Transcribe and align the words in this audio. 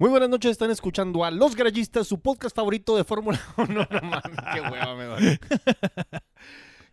Muy 0.00 0.10
buenas 0.10 0.28
noches, 0.28 0.52
están 0.52 0.70
escuchando 0.70 1.24
a 1.24 1.30
Los 1.32 1.56
Garayistas, 1.56 2.06
su 2.06 2.20
podcast 2.20 2.54
favorito 2.54 2.96
de 2.96 3.02
Fórmula 3.02 3.40
1. 3.56 3.66
No, 3.74 3.88
no 3.90 4.00
mames, 4.08 4.38
qué 4.54 4.60
hueva 4.60 4.94
me 4.94 5.06
va. 5.06 5.16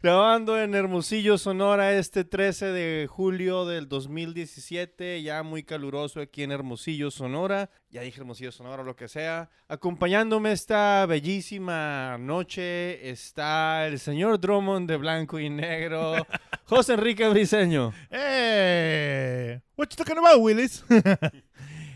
Grabando 0.01 0.59
en 0.59 0.73
Hermosillo, 0.73 1.37
Sonora, 1.37 1.93
este 1.93 2.23
13 2.23 2.65
de 2.71 3.07
julio 3.07 3.65
del 3.67 3.87
2017, 3.87 5.21
ya 5.21 5.43
muy 5.43 5.61
caluroso 5.61 6.19
aquí 6.19 6.41
en 6.41 6.51
Hermosillo, 6.51 7.11
Sonora. 7.11 7.69
Ya 7.91 8.01
dije 8.01 8.21
Hermosillo, 8.21 8.51
Sonora, 8.51 8.81
lo 8.81 8.95
que 8.95 9.07
sea. 9.07 9.51
Acompañándome 9.67 10.51
esta 10.51 11.05
bellísima 11.05 12.17
noche 12.19 13.07
está 13.09 13.85
el 13.85 13.99
señor 13.99 14.39
Drummond 14.39 14.89
de 14.89 14.97
blanco 14.97 15.39
y 15.39 15.51
negro, 15.51 16.15
José 16.65 16.93
Enrique 16.93 17.27
Briseño. 17.29 17.93
¡Eh! 18.09 19.61
What 19.77 19.89
you 19.89 19.95
talking 19.95 20.17
about, 20.17 20.39
Willis? 20.39 20.83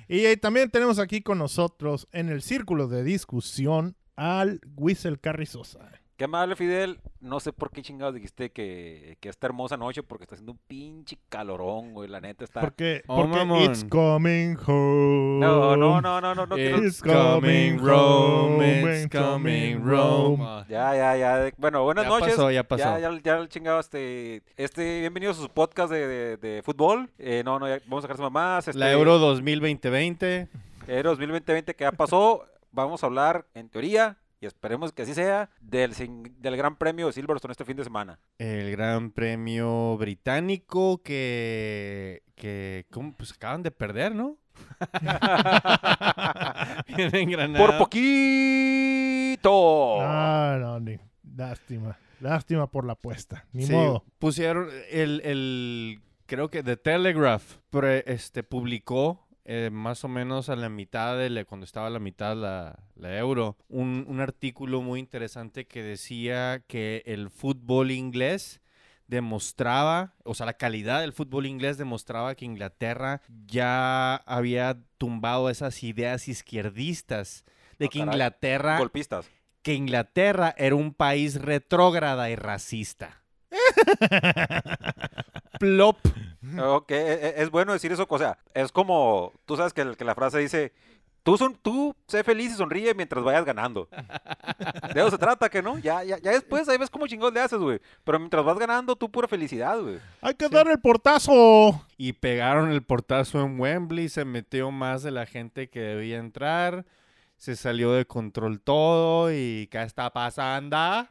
Y 0.09 0.35
también 0.37 0.71
tenemos 0.71 0.97
aquí 0.97 1.21
con 1.21 1.37
nosotros 1.37 2.07
en 2.11 2.29
el 2.29 2.41
círculo 2.41 2.87
de 2.87 3.03
discusión 3.03 3.95
al 4.15 4.59
Whistle 4.75 5.19
Carrizosa. 5.19 5.98
Qué 6.19 6.25
amable, 6.25 6.57
Fidel. 6.57 6.99
No 7.21 7.39
sé 7.39 7.53
por 7.53 7.71
qué 7.71 7.81
chingados 7.81 8.13
dijiste 8.13 8.49
que, 8.51 9.15
que 9.21 9.29
esta 9.29 9.47
hermosa 9.47 9.77
noche, 9.77 10.03
porque 10.03 10.25
está 10.25 10.35
haciendo 10.35 10.51
un 10.51 10.59
pinche 10.67 11.17
calorón, 11.29 11.93
güey. 11.93 12.09
La 12.09 12.19
neta 12.19 12.43
está. 12.43 12.59
Porque, 12.59 13.03
Oh, 13.07 13.21
porque 13.21 13.37
mamón. 13.37 13.63
it's 13.63 13.85
coming 13.85 14.57
home. 14.67 15.39
No, 15.39 15.77
no, 15.77 16.01
no, 16.01 16.19
no, 16.19 16.35
no. 16.35 16.45
no 16.45 16.57
It's 16.57 17.01
coming 17.01 17.77
Rome, 17.79 19.01
it's 19.01 19.07
coming 19.17 19.81
Rome. 19.81 20.43
Ya, 20.67 20.93
ya, 20.93 21.15
ya. 21.15 21.51
Bueno, 21.55 21.85
buenas 21.85 22.03
Ya 22.03 22.09
noches. 22.09 22.29
pasó, 22.31 22.51
ya 22.51 22.63
pasó. 22.65 22.83
Ya, 22.83 22.99
ya, 22.99 23.21
ya 23.23 23.37
el 23.37 23.47
chingado, 23.47 23.79
este, 23.79 24.43
este, 24.57 24.99
bienvenidos 24.99 25.39
a 25.39 25.43
su 25.43 25.49
podcast 25.49 25.89
de, 25.89 26.05
de, 26.05 26.35
de 26.35 26.61
fútbol. 26.63 27.09
Eh, 27.17 27.43
no, 27.45 27.59
no, 27.59 27.69
ya 27.69 27.79
vamos 27.87 28.03
a 28.03 28.09
sacar 28.09 28.29
más. 28.29 28.67
Este, 28.67 28.77
La 28.77 28.91
Euro 28.91 29.19
2020. 29.19 30.49
Euro 30.85 31.09
2020 31.11 31.73
que 31.75 31.83
ya 31.85 31.93
pasó. 31.93 32.45
Vamos 32.73 33.03
a 33.03 33.05
hablar, 33.07 33.45
en 33.53 33.69
teoría, 33.69 34.17
y 34.41 34.45
esperemos 34.45 34.91
que 34.93 35.01
así 35.03 35.13
sea, 35.13 35.49
del, 35.61 35.93
del 36.39 36.57
Gran 36.57 36.77
Premio 36.77 37.07
de 37.07 37.13
Silverstone 37.13 37.51
este 37.51 37.65
fin 37.65 37.75
de 37.77 37.83
semana. 37.83 38.19
El 38.37 38.71
Gran 38.71 39.11
Premio 39.11 39.97
Británico 39.97 41.01
que, 41.03 42.23
que 42.35 42.85
¿cómo? 42.91 43.13
pues 43.13 43.31
acaban 43.33 43.63
de 43.63 43.71
perder, 43.71 44.15
¿no? 44.15 44.37
Por 47.57 47.77
poquito. 47.77 50.01
Ah, 50.01 50.57
no, 50.59 50.79
ni- 50.79 50.99
lástima. 51.35 51.97
Lástima 52.19 52.67
por 52.67 52.85
la 52.85 52.93
apuesta. 52.93 53.45
Ni 53.53 53.65
Sí, 53.65 53.71
modo. 53.71 54.03
Pusieron 54.19 54.67
el, 54.91 55.21
el- 55.23 56.01
creo 56.25 56.49
que 56.49 56.63
The 56.63 56.75
Telegraph 56.77 57.57
pre- 57.69 58.03
este, 58.07 58.43
publicó 58.43 59.25
eh, 59.51 59.69
más 59.71 60.03
o 60.03 60.07
menos 60.07 60.49
a 60.49 60.55
la 60.55 60.69
mitad 60.69 61.17
de 61.17 61.31
la- 61.31 61.43
cuando 61.43 61.65
estaba 61.65 61.87
a 61.87 61.89
la 61.89 61.97
mitad 61.99 62.35
la, 62.35 62.77
la 62.95 63.17
euro, 63.17 63.57
un, 63.67 64.05
un 64.07 64.19
artículo 64.19 64.81
muy 64.83 64.99
interesante 64.99 65.65
que 65.65 65.81
decía 65.81 66.61
que 66.67 67.01
el 67.07 67.31
fútbol 67.31 67.89
inglés 67.89 68.61
demostraba, 69.07 70.13
o 70.23 70.33
sea, 70.35 70.45
la 70.45 70.53
calidad 70.53 71.01
del 71.01 71.13
fútbol 71.13 71.45
inglés 71.47 71.77
demostraba 71.77 72.35
que 72.35 72.45
Inglaterra 72.45 73.21
ya 73.47 74.15
había 74.17 74.77
tumbado 74.97 75.49
esas 75.49 75.81
ideas 75.83 76.27
izquierdistas 76.27 77.43
de 77.79 77.85
Ah, 77.85 77.89
que 77.89 77.99
caray. 77.99 78.13
Inglaterra 78.13 78.77
Golpistas. 78.77 79.29
que 79.61 79.73
Inglaterra 79.73 80.53
era 80.57 80.75
un 80.75 80.93
país 80.93 81.41
retrógrada 81.41 82.29
y 82.29 82.35
racista. 82.35 83.23
Plop. 85.59 85.97
Ok, 86.59 86.91
e- 86.91 86.95
e- 87.13 87.33
es 87.43 87.49
bueno 87.49 87.73
decir 87.73 87.91
eso, 87.91 88.05
o 88.09 88.17
sea, 88.17 88.37
es 88.53 88.71
como, 88.71 89.33
tú 89.45 89.57
sabes 89.57 89.73
que, 89.73 89.81
el- 89.81 89.97
que 89.97 90.05
la 90.05 90.15
frase 90.15 90.39
dice, 90.39 90.71
tú, 91.23 91.37
son, 91.37 91.55
tú 91.61 91.93
sé 92.07 92.23
feliz 92.23 92.53
y 92.53 92.55
sonríe 92.55 92.93
mientras 92.93 93.23
vayas 93.23 93.43
ganando. 93.45 93.89
De 94.93 95.01
eso 95.01 95.11
se 95.11 95.17
trata, 95.17 95.49
que 95.49 95.61
no? 95.61 95.77
Ya, 95.79 96.03
ya, 96.03 96.17
ya 96.17 96.31
después 96.31 96.67
ahí 96.69 96.77
ves 96.77 96.89
cómo 96.89 97.07
chingón 97.07 97.33
le 97.33 97.41
haces, 97.41 97.59
güey. 97.59 97.81
Pero 98.05 98.19
mientras 98.19 98.43
vas 98.45 98.57
ganando, 98.57 98.95
tú 98.95 99.11
pura 99.11 99.27
felicidad, 99.27 99.79
güey. 99.79 99.99
Hay 100.21 100.33
que 100.35 100.47
dar 100.47 100.67
el 100.69 100.79
portazo. 100.79 101.85
Y 101.97 102.13
pegaron 102.13 102.71
el 102.71 102.83
portazo 102.83 103.41
en 103.41 103.59
Wembley, 103.59 104.07
se 104.09 104.23
metió 104.23 104.71
más 104.71 105.03
de 105.03 105.11
la 105.11 105.25
gente 105.25 105.69
que 105.69 105.81
debía 105.81 106.17
entrar, 106.17 106.85
se 107.35 107.55
salió 107.57 107.91
de 107.91 108.05
control 108.05 108.61
todo 108.61 109.31
y 109.33 109.67
¿qué 109.71 109.81
está 109.83 110.09
pasando? 110.11 111.05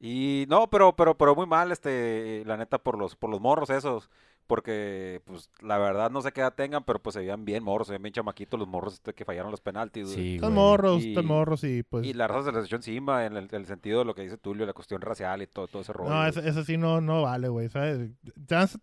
Y 0.00 0.46
no, 0.48 0.68
pero, 0.70 0.96
pero, 0.96 1.16
pero 1.16 1.34
muy 1.36 1.46
mal, 1.46 1.70
este, 1.72 2.42
la 2.46 2.56
neta, 2.56 2.78
por 2.78 2.96
los, 2.98 3.14
por 3.16 3.28
los 3.30 3.40
morros 3.40 3.68
esos. 3.70 4.10
Porque, 4.46 5.22
pues, 5.26 5.48
la 5.60 5.78
verdad 5.78 6.10
no 6.10 6.22
sé 6.22 6.32
qué 6.32 6.40
edad 6.40 6.54
tengan, 6.54 6.82
pero 6.82 6.98
pues 6.98 7.14
se 7.14 7.20
veían 7.20 7.44
bien 7.44 7.62
morros, 7.62 7.86
se 7.86 7.92
veían 7.92 8.02
bien 8.02 8.14
chamaquitos 8.14 8.58
los 8.58 8.66
morros 8.66 8.94
este, 8.94 9.14
que 9.14 9.24
fallaron 9.24 9.52
los 9.52 9.60
penaltis. 9.60 10.08
Sí, 10.10 10.34
Están 10.36 10.54
morros, 10.54 11.04
Y- 11.04 11.10
están 11.10 11.26
morros 11.26 11.62
y 11.62 11.84
pues... 11.84 12.04
Y 12.04 12.14
la 12.14 12.26
raza 12.26 12.50
se 12.50 12.56
les 12.56 12.64
echó 12.64 12.74
encima 12.74 13.26
en 13.26 13.36
el, 13.36 13.46
el 13.52 13.66
sentido 13.66 14.00
de 14.00 14.06
lo 14.06 14.14
que 14.16 14.22
dice 14.22 14.38
Tulio, 14.38 14.66
la 14.66 14.72
cuestión 14.72 15.02
racial 15.02 15.40
y 15.42 15.46
todo, 15.46 15.68
todo 15.68 15.82
ese 15.82 15.92
rollo. 15.92 16.10
No, 16.10 16.26
ese 16.26 16.64
sí 16.64 16.76
no, 16.76 17.00
no 17.00 17.22
vale, 17.22 17.46
güey. 17.46 17.68
¿sabes? 17.68 18.10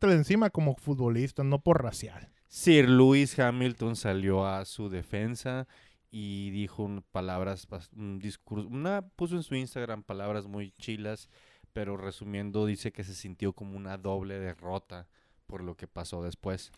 Encima 0.04 0.50
como 0.52 0.76
futbolista, 0.76 1.44
no 1.44 1.60
por 1.60 1.84
racial. 1.84 2.30
Sir 2.48 2.88
Lewis 2.88 3.38
Hamilton 3.38 3.98
salió 3.98 4.46
a 4.48 4.64
su 4.64 4.88
defensa 4.88 5.68
y 6.12 6.50
dijo 6.52 6.84
un- 6.84 7.04
palabras, 7.12 7.68
un 7.96 8.20
discurso, 8.20 8.68
una, 8.68 9.02
puso 9.02 9.36
en 9.36 9.44
su 9.44 9.56
Instagram 9.56 10.04
palabras 10.04 10.48
muy 10.48 10.72
chilas, 10.80 11.30
pero 11.74 11.98
resumiendo 11.98 12.66
dice 12.66 12.92
que 12.92 13.04
se 13.04 13.14
sintió 13.14 13.54
como 13.54 13.78
una 13.78 13.98
doble 13.98 14.40
derrota 14.40 15.08
por 15.46 15.62
lo 15.64 15.76
que 15.76 15.88
pasó 15.88 16.24
después. 16.24 16.72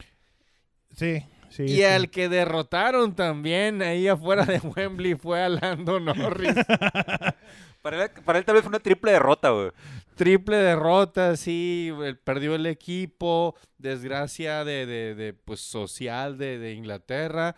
Sí, 0.91 1.23
sí. 1.49 1.63
Y 1.63 1.67
sí. 1.77 1.83
al 1.83 2.09
que 2.09 2.29
derrotaron 2.29 3.15
también 3.15 3.81
ahí 3.83 4.07
afuera 4.07 4.45
de 4.45 4.59
Wembley 4.59 5.13
fue 5.15 5.41
a 5.43 5.49
Lando 5.49 5.99
Norris. 5.99 6.55
Para 7.81 8.03
él, 8.03 8.11
para 8.25 8.39
él 8.39 8.45
tal 8.45 8.55
vez 8.55 8.63
fue 8.63 8.69
una 8.71 8.79
triple 8.81 9.13
derrota, 9.13 9.51
güey. 9.51 9.71
Triple 10.15 10.57
derrota, 10.57 11.37
sí, 11.37 11.93
perdió 12.25 12.55
el 12.55 12.65
equipo, 12.65 13.55
desgracia 13.77 14.65
de, 14.65 14.85
de- 14.85 15.15
de, 15.15 15.33
pues, 15.33 15.61
social 15.61 16.37
de, 16.37 16.57
de 16.59 16.73
Inglaterra. 16.73 17.55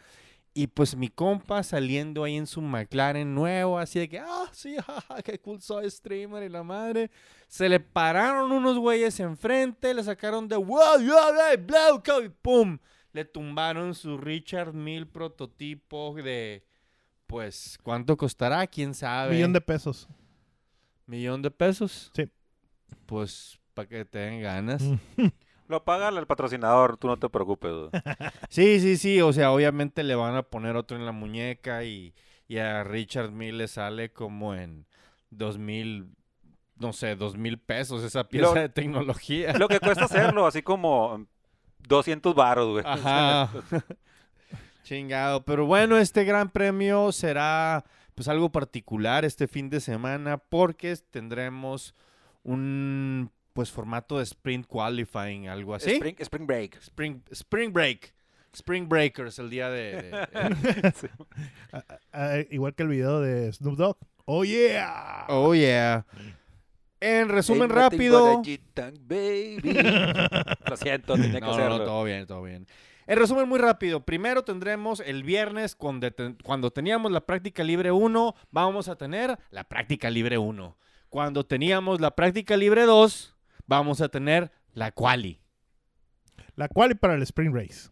Y 0.54 0.68
pues 0.68 0.98
mi 0.98 1.08
compa 1.08 1.64
saliendo 1.64 2.26
ahí 2.26 2.36
en 2.36 2.46
su 2.46 2.62
McLaren 2.62 3.34
nuevo, 3.34 3.80
así 3.80 4.00
de 4.00 4.10
que, 4.10 4.20
ah, 4.20 4.50
sí, 4.52 4.76
jaja, 4.76 5.22
qué 5.22 5.40
cool 5.40 5.62
soy 5.62 5.90
streamer 5.90 6.44
y 6.44 6.50
la 6.50 6.62
madre. 6.62 7.10
Se 7.48 7.70
le 7.70 7.80
pararon 7.80 8.52
unos 8.52 8.78
güeyes 8.78 9.18
enfrente, 9.22 9.94
le 9.94 10.04
sacaron 10.04 10.50
de, 10.50 10.58
wow, 10.58 11.00
yo, 11.00 11.16
blow, 11.66 12.04
co", 12.04 12.22
y 12.22 12.30
pum. 12.30 12.80
Le 13.14 13.24
tumbaron 13.24 13.96
su 13.96 14.18
Richard 14.18 14.74
Mill 14.74 15.08
prototipo 15.08 16.14
de, 16.16 16.66
pues, 17.28 17.78
¿cuánto 17.82 18.18
costará? 18.18 18.68
¿Quién 18.68 18.94
sabe? 18.94 19.36
Millón 19.36 19.54
de 19.54 19.62
pesos. 19.62 20.10
¿Millón 21.06 21.42
de 21.42 21.52
pesos? 21.52 22.12
Sí. 22.14 22.30
Pues 23.06 23.58
para 23.74 23.88
que 23.88 24.04
te 24.04 24.20
den 24.20 24.42
ganas. 24.42 24.84
Lo 25.72 25.84
paga 25.86 26.10
el 26.10 26.28
patrocinador, 26.28 26.98
tú 26.98 27.08
no 27.08 27.18
te 27.18 27.30
preocupes. 27.30 27.72
Sí, 28.50 28.80
sí, 28.82 28.98
sí. 28.98 29.22
O 29.22 29.32
sea, 29.34 29.52
obviamente 29.52 30.04
le 30.04 30.14
van 30.16 30.36
a 30.36 30.44
poner 30.44 30.76
otro 30.76 30.98
en 30.98 31.06
la 31.06 31.14
muñeca 31.14 31.84
y, 31.86 32.14
y 32.48 32.58
a 32.58 32.84
Richard 32.84 33.32
Mill 33.32 33.58
le 33.58 33.68
sale 33.70 34.12
como 34.12 34.54
en 34.54 34.86
dos 35.30 35.58
mil, 35.58 36.10
no 36.78 36.92
sé, 36.92 37.16
dos 37.16 37.38
mil 37.38 37.58
pesos 37.58 38.04
esa 38.04 38.28
pieza 38.28 38.48
Lo- 38.48 38.54
de 38.54 38.68
tecnología. 38.70 39.54
Lo 39.54 39.70
que 39.70 39.80
cuesta 39.80 40.04
hacerlo, 40.12 40.46
así 40.46 40.62
como 40.62 41.26
200 41.88 42.36
varos, 42.36 42.70
güey. 42.72 42.84
Ajá. 42.86 43.50
Chingado. 44.84 45.44
Pero 45.46 45.66
bueno, 45.66 45.98
este 45.98 46.24
gran 46.26 46.50
premio 46.50 47.12
será 47.12 47.86
pues 48.16 48.28
algo 48.28 48.52
particular 48.52 49.24
este 49.24 49.48
fin 49.48 49.70
de 49.70 49.80
semana 49.80 50.38
porque 50.38 50.96
tendremos 51.12 51.96
un 52.44 53.32
pues 53.54 53.72
formato 53.72 54.18
de 54.18 54.24
sprint 54.24 54.66
qualifying, 54.68 55.48
algo 55.50 55.76
así. 55.76 55.92
Spring, 55.92 56.16
spring 56.20 56.48
break. 56.48 56.76
Spring, 56.82 57.22
Spring 57.32 57.74
Break. 57.74 58.14
Spring 58.54 58.90
Breakers, 58.90 59.40
el 59.40 59.50
día 59.50 59.70
de... 59.70 60.02
de- 60.02 60.28
Ah, 61.72 61.84
ah, 62.12 62.38
igual 62.50 62.76
que 62.76 62.84
el 62.84 62.90
video 62.90 63.22
de 63.22 63.52
Snoop 63.54 63.78
Dogg. 63.78 63.98
¡Oh, 64.26 64.44
yeah! 64.44 65.26
oh, 65.30 65.56
yeah. 65.56 66.06
En 67.00 67.30
resumen 67.30 67.70
rápido... 67.70 68.42
baby. 69.02 69.62
Lo 70.70 70.78
siento, 70.78 71.14
tenía 71.16 71.34
que 71.34 71.40
No, 71.40 71.48
no, 71.48 71.54
hacerlo. 71.54 71.78
no, 71.80 71.84
todo 71.86 72.04
bien, 72.04 72.28
todo 72.28 72.44
bien. 72.44 72.68
En 73.08 73.18
resumen 73.18 73.48
muy 73.50 73.58
rápido, 73.60 74.06
primero 74.06 74.44
tendremos 74.44 75.00
el 75.00 75.24
viernes 75.24 75.76
cuando, 75.76 76.08
cuando 76.44 76.72
teníamos 76.72 77.12
la 77.12 77.22
práctica 77.26 77.64
libre 77.64 77.92
1, 77.92 78.36
vamos 78.52 78.88
a 78.90 78.96
tener 78.96 79.38
la 79.50 79.64
práctica 79.64 80.10
libre 80.10 80.38
1. 80.38 80.78
Cuando 81.10 81.46
teníamos 81.46 82.00
la 82.00 82.12
práctica 82.16 82.56
libre 82.58 82.84
2, 82.84 83.36
vamos 83.72 84.02
a 84.02 84.10
tener 84.10 84.52
la 84.74 84.92
quali. 84.92 85.40
La 86.56 86.68
cual 86.68 86.98
para 86.98 87.16
el 87.16 87.22
Spring 87.24 87.54
Race. 87.56 87.90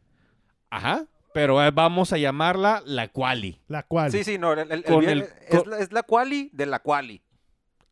Ajá. 0.70 1.06
Pero 1.34 1.64
eh, 1.64 1.72
vamos 1.72 2.12
a 2.12 2.18
llamarla 2.18 2.82
la 2.86 3.08
quali. 3.08 3.62
La 3.68 3.84
cual. 3.84 4.12
Sí, 4.12 4.24
sí, 4.24 4.38
no. 4.38 4.52
el- 4.54 4.60
el- 4.60 4.72
el 4.72 4.84
Con 4.84 5.00
viernes- 5.06 5.34
el- 5.50 5.58
es, 5.58 5.66
la, 5.68 5.78
es 5.80 5.92
la 5.94 6.04
quali 6.04 6.50
de 6.54 6.66
la 6.66 6.80
quali. 6.80 7.22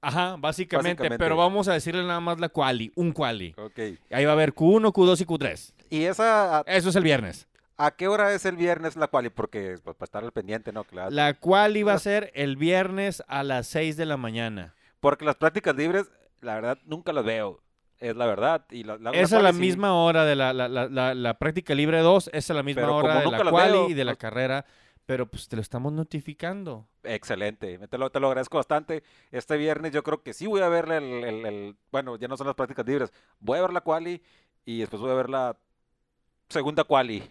Ajá, 0.02 0.36
básicamente, 0.38 0.90
Básicamente. 1.02 1.18
Pero 1.24 1.38
vamos 1.38 1.68
a 1.68 1.74
decirle 1.74 2.04
nada 2.06 2.20
más 2.20 2.40
la 2.40 2.50
quali, 2.50 2.92
un 2.96 3.12
quali. 3.14 3.56
Ok. 3.58 3.80
Ahí 4.12 4.26
va 4.26 4.32
a 4.32 4.34
haber 4.34 4.54
Q1, 4.54 4.92
Q2 4.92 5.22
y 5.22 5.26
Q3. 5.26 5.74
Y 5.90 6.04
esa, 6.04 6.60
a- 6.60 6.62
Eso 6.68 6.90
es 6.90 6.96
el 6.96 7.04
viernes. 7.04 7.48
¿A 7.78 7.92
qué 7.92 8.08
hora 8.08 8.34
es 8.34 8.46
el 8.46 8.58
viernes 8.58 8.96
la 8.96 9.08
quali? 9.08 9.30
Porque 9.30 9.78
pues, 9.84 9.96
para 9.96 10.06
estar 10.06 10.24
al 10.24 10.32
pendiente, 10.34 10.72
¿no? 10.74 10.84
Claro. 10.84 11.12
La 11.12 11.34
cual 11.36 11.78
iba 11.78 11.94
a 11.94 12.00
ser 12.00 12.32
el 12.36 12.58
viernes 12.58 13.24
a 13.28 13.44
las 13.44 13.68
6 13.68 13.96
de 13.98 14.06
la 14.06 14.18
mañana. 14.18 14.74
Porque 15.00 15.26
las 15.26 15.36
prácticas 15.36 15.76
libres, 15.76 16.10
la 16.42 16.56
verdad, 16.56 16.80
nunca 16.86 17.14
las 17.14 17.24
veo. 17.24 17.62
Es 18.00 18.16
la 18.16 18.26
verdad. 18.28 18.66
Y 18.70 18.84
la, 18.84 18.96
es 19.14 19.32
quali 19.32 19.42
la 19.42 19.54
sí. 19.54 19.60
misma 19.60 19.94
hora 19.96 20.24
de 20.26 20.36
la, 20.36 20.54
la, 20.54 20.68
la, 20.68 20.88
la- 20.88 21.14
la 21.16 21.34
práctica 21.40 21.74
libre 21.74 22.00
2, 22.00 22.28
esa 22.34 22.38
es 22.54 22.56
la 22.56 22.64
misma 22.64 22.84
Pero 22.84 22.96
hora 22.96 23.16
de 23.20 23.22
la 23.22 23.22
veo, 23.78 23.90
y 23.90 23.94
de 23.94 24.06
la 24.06 24.12
no- 24.12 24.18
carrera, 24.18 24.66
pero 25.06 25.26
pues 25.26 25.48
te 25.48 25.56
lo 25.56 25.62
estamos 25.62 25.92
notificando. 25.94 26.88
Excelente, 27.04 27.80
te 27.88 27.98
lo, 27.98 28.10
te 28.12 28.20
lo 28.20 28.28
agradezco 28.28 28.58
bastante. 28.58 29.04
Este 29.32 29.58
viernes 29.58 29.92
yo 29.94 30.04
creo 30.04 30.22
que 30.22 30.34
sí 30.34 30.46
voy 30.48 30.62
a 30.62 30.70
ver 30.70 30.92
el, 30.92 31.24
el- 31.24 31.46
el- 31.46 31.76
bueno, 31.92 32.18
ya 32.18 32.28
no 32.28 32.38
son 32.38 32.48
las 32.48 32.56
prácticas 32.56 32.86
libres, 32.86 33.12
voy 33.40 33.58
a 33.58 33.62
ver 33.62 33.74
la 33.74 33.82
quali 33.82 34.22
y 34.66 34.80
después 34.80 35.02
voy 35.02 35.12
a 35.12 35.16
ver 35.16 35.30
la 35.30 35.56
segunda 36.50 36.84
quali. 36.84 37.24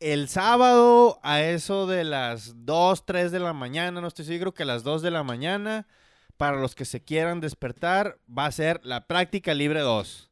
El 0.00 0.28
sábado 0.28 1.18
a 1.24 1.40
eso 1.42 1.86
de 1.88 2.04
las 2.04 2.64
2, 2.64 3.04
3 3.04 3.32
de 3.32 3.40
la 3.40 3.52
mañana, 3.52 4.00
no 4.00 4.06
estoy 4.06 4.24
seguro 4.24 4.54
que 4.54 4.62
a 4.62 4.66
las 4.66 4.84
2 4.84 5.02
de 5.02 5.10
la 5.10 5.24
mañana, 5.24 5.88
para 6.38 6.58
los 6.58 6.74
que 6.74 6.86
se 6.86 7.04
quieran 7.04 7.40
despertar, 7.40 8.18
va 8.26 8.46
a 8.46 8.52
ser 8.52 8.80
la 8.84 9.06
práctica 9.06 9.52
libre 9.52 9.80
2. 9.80 10.30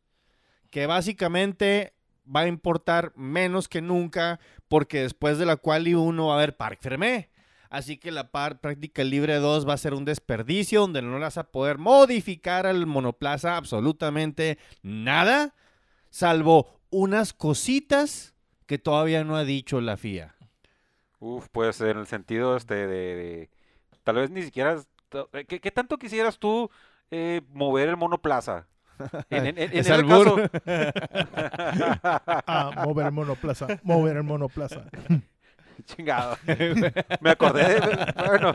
Que 0.70 0.86
básicamente 0.86 1.92
va 2.34 2.40
a 2.40 2.46
importar 2.48 3.12
menos 3.14 3.68
que 3.68 3.82
nunca, 3.82 4.40
porque 4.68 5.02
después 5.02 5.36
de 5.38 5.46
la 5.46 5.56
quali 5.56 5.94
1 5.94 6.26
va 6.26 6.32
a 6.32 6.36
haber 6.36 6.56
Parc 6.56 6.80
Fermé. 6.80 7.30
Así 7.68 7.98
que 7.98 8.12
la 8.12 8.30
par- 8.30 8.60
práctica 8.60 9.04
libre 9.04 9.34
2 9.36 9.68
va 9.68 9.74
a 9.74 9.78
ser 9.78 9.92
un 9.92 10.04
desperdicio 10.04 10.80
donde 10.82 11.02
no 11.02 11.14
le 11.14 11.24
vas 11.24 11.36
a 11.36 11.50
poder 11.50 11.78
modificar 11.78 12.66
al 12.66 12.86
monoplaza 12.86 13.56
absolutamente 13.56 14.58
nada, 14.82 15.54
salvo 16.10 16.80
unas 16.90 17.32
cositas 17.32 18.34
que 18.66 18.78
todavía 18.78 19.24
no 19.24 19.36
ha 19.36 19.44
dicho 19.44 19.80
la 19.80 19.96
FIA. 19.96 20.36
Uf, 21.18 21.48
pues 21.50 21.80
en 21.80 21.98
el 21.98 22.06
sentido 22.06 22.56
este 22.56 22.86
de, 22.86 23.50
tal 24.04 24.16
vez 24.16 24.30
ni 24.30 24.42
siquiera, 24.42 24.80
¿qué, 25.48 25.60
qué 25.60 25.70
tanto 25.70 25.98
quisieras 25.98 26.38
tú 26.38 26.70
eh, 27.10 27.40
mover 27.52 27.88
el 27.88 27.96
monoplaza? 27.96 28.66
En, 29.30 29.46
en- 29.46 29.58
en- 29.58 29.72
en 29.72 29.78
Es 29.78 29.90
albur. 29.90 30.48
caso, 30.50 30.62
Ah, 32.46 32.82
mover 32.84 33.06
el 33.06 33.12
monoplaza, 33.12 33.66
mover 33.82 34.16
el 34.16 34.22
monoplaza. 34.22 34.84
chingado. 35.84 36.36
Me 37.20 37.30
acordé 37.30 37.80
de, 37.80 38.12
bueno, 38.26 38.54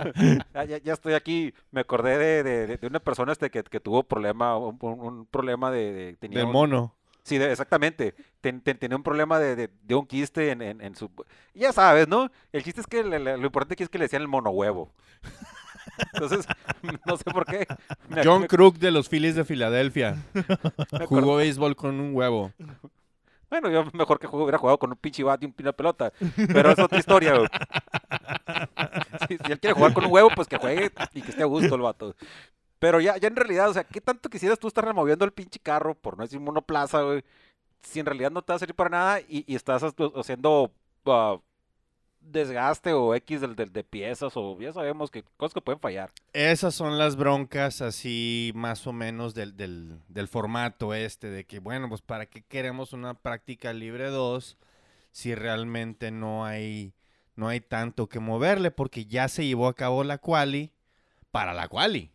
ya, 0.84 0.94
estoy 0.94 1.14
aquí, 1.14 1.54
me 1.72 1.82
acordé 1.82 2.18
de, 2.18 2.44
de- 2.44 2.78
de- 2.78 2.88
una 2.88 3.00
persona 3.00 3.32
este 3.32 3.50
que, 3.52 3.64
que 3.64 3.80
tuvo 3.80 4.04
problema, 4.04 4.58
un, 4.58 5.26
problema 5.28 5.70
de, 5.72 5.92
de- 5.94 6.14
tenía 6.18 6.40
Del 6.40 6.48
un- 6.48 6.54
mono. 6.54 6.96
Sí, 7.24 7.38
de- 7.38 7.52
exactamente. 7.52 8.16
Ten- 8.42 8.62
ten- 8.62 8.80
tenía 8.80 8.98
un 8.98 9.04
problema 9.04 9.38
de, 9.38 9.56
de- 9.56 9.70
de 9.84 9.96
un 9.96 10.08
quiste 10.08 10.50
en, 10.50 10.64
en- 10.64 10.82
en 10.82 10.96
su... 10.96 11.12
Ya 11.54 11.72
sabes, 11.72 12.08
¿no? 12.08 12.32
El 12.52 12.64
chiste 12.64 12.82
es 12.82 12.88
que 12.88 13.04
le- 13.04 13.20
le- 13.20 13.38
lo 13.38 13.46
importante 13.46 13.74
aquí 13.76 13.84
es 13.84 13.90
que 13.90 14.00
le 14.00 14.06
decían 14.06 14.24
el 14.24 14.28
mono 14.28 14.50
huevo. 14.50 14.92
Entonces, 16.14 16.46
no 17.06 17.18
sé 17.18 17.24
por 17.26 17.46
qué. 17.46 17.66
me- 18.10 18.24
John 18.24 18.42
me- 18.42 18.48
Crook 18.48 18.78
de 18.78 18.92
los 18.92 19.10
Phillies 19.10 19.36
de 19.36 19.46
Filadelfia. 19.46 20.18
Jugó 21.08 21.36
béisbol 21.38 21.76
con 21.76 22.00
un 22.00 22.16
huevo. 22.16 22.52
Bueno, 23.50 23.70
yo 23.70 23.84
mejor 23.94 24.18
que 24.20 24.28
juego- 24.28 24.46
hubiera 24.46 24.58
jugado 24.58 24.78
con 24.78 24.92
un 24.92 24.98
pinche 24.98 25.24
bat 25.24 25.42
y 25.44 25.46
un- 25.48 25.56
una 25.60 25.74
pelota. 25.74 26.12
Pero 26.54 26.72
es 26.72 26.80
otra 26.80 27.00
historia, 27.00 27.36
güey. 27.38 27.48
Si, 29.28 29.38
si 29.38 29.52
él 29.52 29.60
quiere 29.60 29.74
jugar 29.74 29.94
con 29.94 30.06
un 30.06 30.12
huevo, 30.12 30.30
pues 30.36 30.48
que 30.48 30.58
juegue 30.58 30.92
y 31.14 31.22
que 31.22 31.30
esté 31.32 31.44
a 31.44 31.46
gusto 31.46 31.76
el 31.76 31.82
vato. 31.82 32.16
Pero 32.80 33.00
ya, 33.00 33.18
ya 33.18 33.28
en 33.28 33.36
realidad, 33.36 33.70
o 33.70 33.74
sea, 33.74 33.84
¿qué 33.84 34.02
tanto 34.02 34.30
quisieras 34.30 34.58
tú 34.60 34.68
estar 34.68 34.84
removiendo 34.84 35.24
el 35.26 35.32
pinche 35.32 35.60
carro, 35.60 35.94
por 35.96 36.18
no 36.18 36.24
decir 36.24 36.40
monoplaza, 36.40 37.02
güey? 37.02 37.24
Si 37.84 38.00
en 38.00 38.06
realidad 38.06 38.32
no 38.32 38.42
te 38.42 38.52
va 38.52 38.56
a 38.56 38.60
servir 38.60 38.76
para 38.76 38.90
nada 38.90 39.20
y, 39.22 39.44
y 39.48 39.56
estás 39.56 39.84
haciendo 40.16 40.72
ah, 41.06 41.38
desgaste 42.32 42.94
o 42.94 43.14
X 43.16 43.42
del, 43.42 43.56
del- 43.56 43.72
de 43.74 43.84
piezas 43.84 44.34
o 44.36 44.58
ya 44.60 44.74
sabemos 44.74 45.12
que 45.12 45.24
cosas 45.38 45.54
que 45.54 45.62
pueden 45.62 45.80
fallar. 45.80 46.12
Esas 46.34 46.74
son 46.76 46.98
las 46.98 47.16
broncas 47.16 47.82
así 47.82 48.52
más 48.56 48.88
o 48.88 48.94
menos 48.94 49.34
del, 49.34 49.56
del, 49.58 50.00
del 50.08 50.28
formato 50.28 50.94
este, 50.94 51.30
de 51.30 51.46
que 51.46 51.60
bueno, 51.60 51.90
pues 51.90 52.02
para 52.02 52.26
qué 52.26 52.42
queremos 52.42 52.94
una 52.94 53.14
práctica 53.14 53.74
libre 53.74 54.10
2 54.10 54.58
si 55.12 55.36
realmente 55.36 56.10
no 56.12 56.46
hay, 56.46 56.94
no 57.36 57.48
hay 57.50 57.60
tanto 57.60 58.08
que 58.08 58.20
moverle, 58.20 58.72
porque 58.72 59.06
ya 59.06 59.28
se 59.28 59.46
llevó 59.46 59.68
a 59.68 59.76
cabo 59.76 60.04
la 60.06 60.18
quali 60.18 60.72
para 61.32 61.54
la 61.54 61.68
quali. 61.68 62.10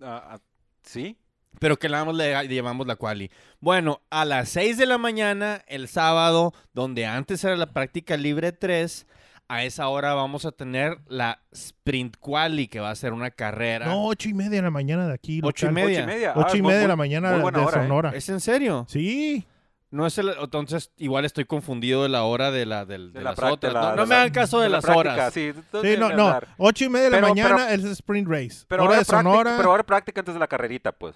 Ah, 0.00 0.38
¿Sí? 0.82 1.16
Pero 1.60 1.78
que 1.78 1.88
nada 1.88 2.04
más 2.04 2.16
le 2.16 2.48
llevamos 2.48 2.86
la 2.88 2.96
quali. 2.96 3.30
Bueno, 3.60 4.00
a 4.10 4.24
las 4.24 4.48
6 4.48 4.76
de 4.76 4.86
la 4.86 4.98
mañana, 4.98 5.62
el 5.68 5.86
sábado, 5.86 6.52
donde 6.72 7.06
antes 7.06 7.44
era 7.44 7.54
la 7.56 7.72
práctica 7.72 8.16
libre 8.16 8.50
3, 8.50 9.06
a 9.48 9.64
esa 9.64 9.88
hora 9.88 10.14
vamos 10.14 10.44
a 10.46 10.52
tener 10.52 10.98
la 11.06 11.40
sprint 11.52 12.16
quali, 12.18 12.66
que 12.68 12.80
va 12.80 12.90
a 12.90 12.94
ser 12.94 13.12
una 13.12 13.30
carrera. 13.30 13.86
No, 13.86 14.06
ocho 14.06 14.28
y 14.28 14.34
media 14.34 14.56
de 14.58 14.62
la 14.62 14.70
mañana 14.70 15.06
de 15.06 15.14
aquí. 15.14 15.40
Ocho 15.42 15.66
y 15.66 15.68
local. 15.70 15.84
media. 15.84 16.00
Ocho 16.00 16.02
y 16.02 16.06
media. 16.14 16.30
Ah, 16.30 16.38
Ocho 16.38 16.48
es 16.48 16.54
y 16.54 16.62
muy- 16.62 16.68
media 16.68 16.80
de 16.82 16.88
la 16.88 16.96
mañana 16.96 17.36
muy 17.36 17.52
de 17.52 17.62
¿eh? 17.62 17.66
Sonora. 17.70 18.10
¿Es 18.14 18.28
en 18.28 18.40
serio? 18.40 18.86
Sí. 18.88 19.46
No 19.90 20.06
es 20.06 20.18
el, 20.18 20.30
entonces 20.40 20.90
igual 20.96 21.24
estoy 21.24 21.44
confundido 21.44 22.02
de 22.02 22.08
la 22.08 22.24
hora 22.24 22.50
de 22.50 22.66
la 22.66 22.84
del- 22.84 23.12
de, 23.12 23.20
De 23.20 23.24
la 23.24 23.30
las 23.30 23.38
práctica, 23.38 23.68
otras. 23.68 23.74
la- 23.74 23.90
no 23.90 23.96
no 23.96 24.02
de 24.02 24.08
me 24.08 24.14
hagan 24.16 24.30
caso 24.32 24.58
de, 24.58 24.68
la 24.68 24.76
las 24.78 24.84
práctica, 24.84 25.12
horas. 25.12 25.32
Sí, 25.34 25.52
Sí, 25.82 25.96
no, 25.98 26.10
no. 26.10 26.40
Ocho 26.56 26.84
y 26.84 26.88
media 26.88 27.04
de 27.04 27.10
la 27.10 27.16
Pero- 27.18 27.28
mañana 27.28 27.70
es 27.70 27.84
el 27.84 27.92
sprint 27.92 28.28
race. 28.28 28.64
Pero 28.66 28.82
Hora 28.82 28.88
ahora 28.94 28.98
de 28.98 29.04
Sonora. 29.04 29.54
pero 29.56 29.70
ahora 29.70 29.84
práctica 29.84 30.20
antes 30.20 30.34
de 30.34 30.40
la 30.40 30.48
carrerita, 30.48 30.90
pues. 30.92 31.14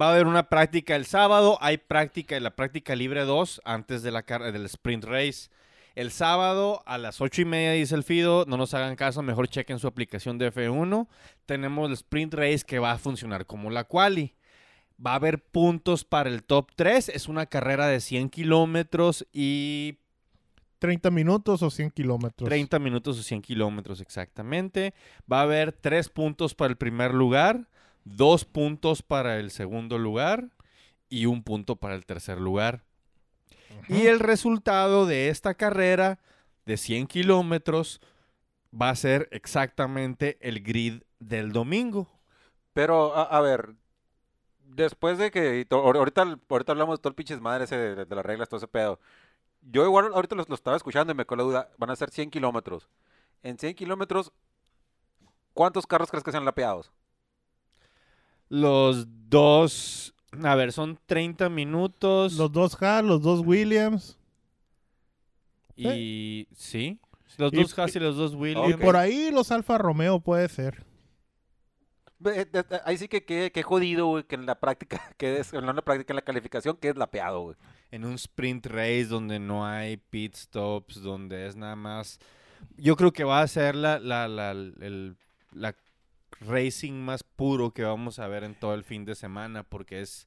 Va 0.00 0.06
a 0.06 0.12
haber 0.12 0.26
una 0.26 0.44
práctica 0.48 0.94
el 0.96 1.04
sábado, 1.04 1.58
hay 1.60 1.76
práctica 1.76 2.36
en 2.36 2.44
la 2.44 2.50
práctica 2.56 2.94
libre 2.94 3.24
2 3.24 3.60
antes 3.64 4.02
de 4.02 4.12
la 4.12 4.22
car- 4.22 4.50
del 4.50 4.64
sprint 4.66 5.04
race. 5.04 5.50
El 6.00 6.12
sábado 6.12 6.82
a 6.86 6.96
las 6.96 7.20
ocho 7.20 7.42
y 7.42 7.44
media, 7.44 7.72
dice 7.72 7.94
el 7.94 8.04
Fido, 8.04 8.46
no 8.46 8.56
nos 8.56 8.72
hagan 8.72 8.96
caso, 8.96 9.20
mejor 9.20 9.48
chequen 9.48 9.78
su 9.78 9.86
aplicación 9.86 10.38
de 10.38 10.50
F1. 10.50 11.06
Tenemos 11.44 11.88
el 11.88 11.92
sprint 11.92 12.32
race 12.32 12.64
que 12.66 12.78
va 12.78 12.92
a 12.92 12.98
funcionar 12.98 13.44
como 13.44 13.68
la 13.68 13.84
quali. 13.84 14.34
Va 15.04 15.12
a 15.12 15.16
haber 15.16 15.44
puntos 15.44 16.06
para 16.06 16.30
el 16.30 16.42
top 16.42 16.70
3. 16.74 17.10
Es 17.10 17.28
una 17.28 17.44
carrera 17.44 17.86
de 17.86 18.00
100 18.00 18.30
kilómetros 18.30 19.26
y 19.30 19.98
30 20.78 21.10
minutos 21.10 21.62
o 21.62 21.68
100 21.68 21.90
kilómetros. 21.90 22.48
30 22.48 22.78
minutos 22.78 23.18
o 23.18 23.22
100 23.22 23.42
kilómetros 23.42 24.00
exactamente. 24.00 24.94
Va 25.30 25.40
a 25.40 25.42
haber 25.42 25.70
3 25.70 26.08
puntos 26.08 26.54
para 26.54 26.70
el 26.70 26.78
primer 26.78 27.12
lugar, 27.12 27.68
2 28.04 28.46
puntos 28.46 29.02
para 29.02 29.38
el 29.38 29.50
segundo 29.50 29.98
lugar 29.98 30.48
y 31.10 31.26
un 31.26 31.42
punto 31.42 31.76
para 31.76 31.94
el 31.94 32.06
tercer 32.06 32.40
lugar. 32.40 32.84
Y 33.88 34.06
el 34.06 34.20
resultado 34.20 35.06
de 35.06 35.28
esta 35.28 35.54
carrera 35.54 36.18
de 36.64 36.76
100 36.76 37.06
kilómetros 37.06 38.00
va 38.72 38.90
a 38.90 38.96
ser 38.96 39.28
exactamente 39.32 40.38
el 40.40 40.62
grid 40.62 41.02
del 41.18 41.52
domingo. 41.52 42.08
Pero, 42.72 43.14
a, 43.16 43.24
a 43.24 43.40
ver, 43.40 43.74
después 44.64 45.18
de 45.18 45.30
que. 45.30 45.66
Ahorita, 45.70 46.22
ahorita 46.48 46.72
hablamos 46.72 46.98
de 46.98 47.02
todo 47.02 47.10
el 47.10 47.14
pinches 47.14 47.40
madre 47.40 47.64
ese 47.64 47.76
de, 47.76 48.04
de 48.04 48.14
las 48.14 48.24
reglas, 48.24 48.48
todo 48.48 48.58
ese 48.58 48.68
pedo. 48.68 49.00
Yo 49.62 49.84
igual 49.84 50.12
ahorita 50.14 50.36
lo, 50.36 50.44
lo 50.48 50.54
estaba 50.54 50.76
escuchando 50.76 51.12
y 51.12 51.16
me 51.16 51.26
quedó 51.26 51.36
la 51.36 51.42
duda. 51.42 51.70
Van 51.76 51.90
a 51.90 51.96
ser 51.96 52.10
100 52.10 52.30
kilómetros. 52.30 52.88
En 53.42 53.58
100 53.58 53.74
kilómetros, 53.74 54.32
¿cuántos 55.52 55.86
carros 55.86 56.10
crees 56.10 56.24
que 56.24 56.32
sean 56.32 56.44
lapeados? 56.44 56.92
Los 58.48 59.06
dos, 59.28 60.14
a 60.44 60.54
ver, 60.54 60.72
son 60.72 60.98
30 61.06 61.48
minutos 61.48 62.34
Los 62.34 62.52
dos 62.52 62.80
Haas, 62.82 63.04
los 63.04 63.22
dos 63.22 63.40
Williams. 63.44 64.16
y 65.76 66.46
sí, 66.54 66.98
los 67.38 67.52
Y- 67.52 67.56
dos 67.56 67.78
Haas 67.78 67.96
y 67.96 68.00
los 68.00 68.16
dos 68.16 68.34
Williams. 68.34 68.70
Y 68.70 68.74
por 68.74 68.96
ahí 68.96 69.30
los 69.30 69.50
Alfa 69.50 69.78
Romeo 69.78 70.20
puede 70.20 70.48
ser. 70.48 70.84
Eh, 72.26 72.46
eh, 72.52 72.62
Ahí 72.84 72.98
sí 72.98 73.08
que 73.08 73.24
qué 73.24 73.50
qué 73.52 73.62
jodido, 73.62 74.06
güey, 74.08 74.24
que 74.24 74.34
en 74.34 74.44
la 74.44 74.54
práctica, 74.60 75.00
que 75.16 75.38
es, 75.38 75.54
en 75.54 75.64
la 75.64 75.74
práctica, 75.82 76.12
en 76.12 76.16
la 76.16 76.22
calificación, 76.22 76.76
que 76.76 76.90
es 76.90 76.96
lapeado, 76.96 77.40
güey. 77.42 77.56
en 77.90 78.04
un 78.04 78.14
sprint 78.14 78.66
race 78.66 79.06
donde 79.06 79.38
no 79.38 79.66
hay 79.66 79.96
pit 79.96 80.34
stops, 80.36 81.00
donde 81.02 81.46
es 81.46 81.56
nada 81.56 81.76
más... 81.76 82.18
Yo 82.76 82.94
creo 82.94 83.10
que 83.12 83.24
va 83.24 83.40
a 83.40 83.48
ser 83.48 83.74
la, 83.74 83.98
la, 83.98 84.28
la, 84.28 84.50
el- 84.52 85.16
la 85.52 85.74
racing 86.40 86.94
más 86.94 87.22
puro 87.22 87.70
que 87.72 87.82
vamos 87.84 88.18
a 88.18 88.26
ver 88.28 88.44
en 88.44 88.54
todo 88.54 88.74
el 88.74 88.84
fin 88.84 89.04
de 89.04 89.14
semana, 89.14 89.62
porque 89.62 90.00
es, 90.00 90.26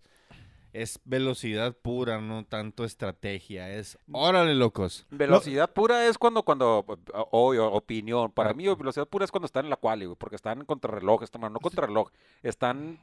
es 0.72 1.00
velocidad 1.06 1.76
pura, 1.76 2.20
no 2.22 2.46
tanto 2.46 2.84
estrategia. 2.84 3.70
Es, 3.72 3.98
órale, 4.12 4.56
locos. 4.56 5.06
Velocidad 5.12 5.72
pura 5.72 6.08
es 6.08 6.18
cuando, 6.18 6.44
cuando, 6.44 6.86
o- 7.14 7.28
o- 7.32 7.68
opinión, 7.76 8.32
para 8.32 8.52
Ah. 8.52 8.54
mí 8.54 8.66
velocidad 8.68 9.08
pura 9.08 9.26
es 9.26 9.32
cuando 9.32 9.46
están 9.46 9.66
en 9.66 9.70
la 9.70 9.76
quali, 9.78 10.06
güey, 10.06 10.18
porque 10.18 10.36
están 10.36 10.60
en 10.60 10.66
contrarreloj, 10.66 11.24
están, 11.24 11.42
bueno, 11.42 11.54
no 11.56 11.60
contrarreloj, 11.60 12.10
están 12.42 13.00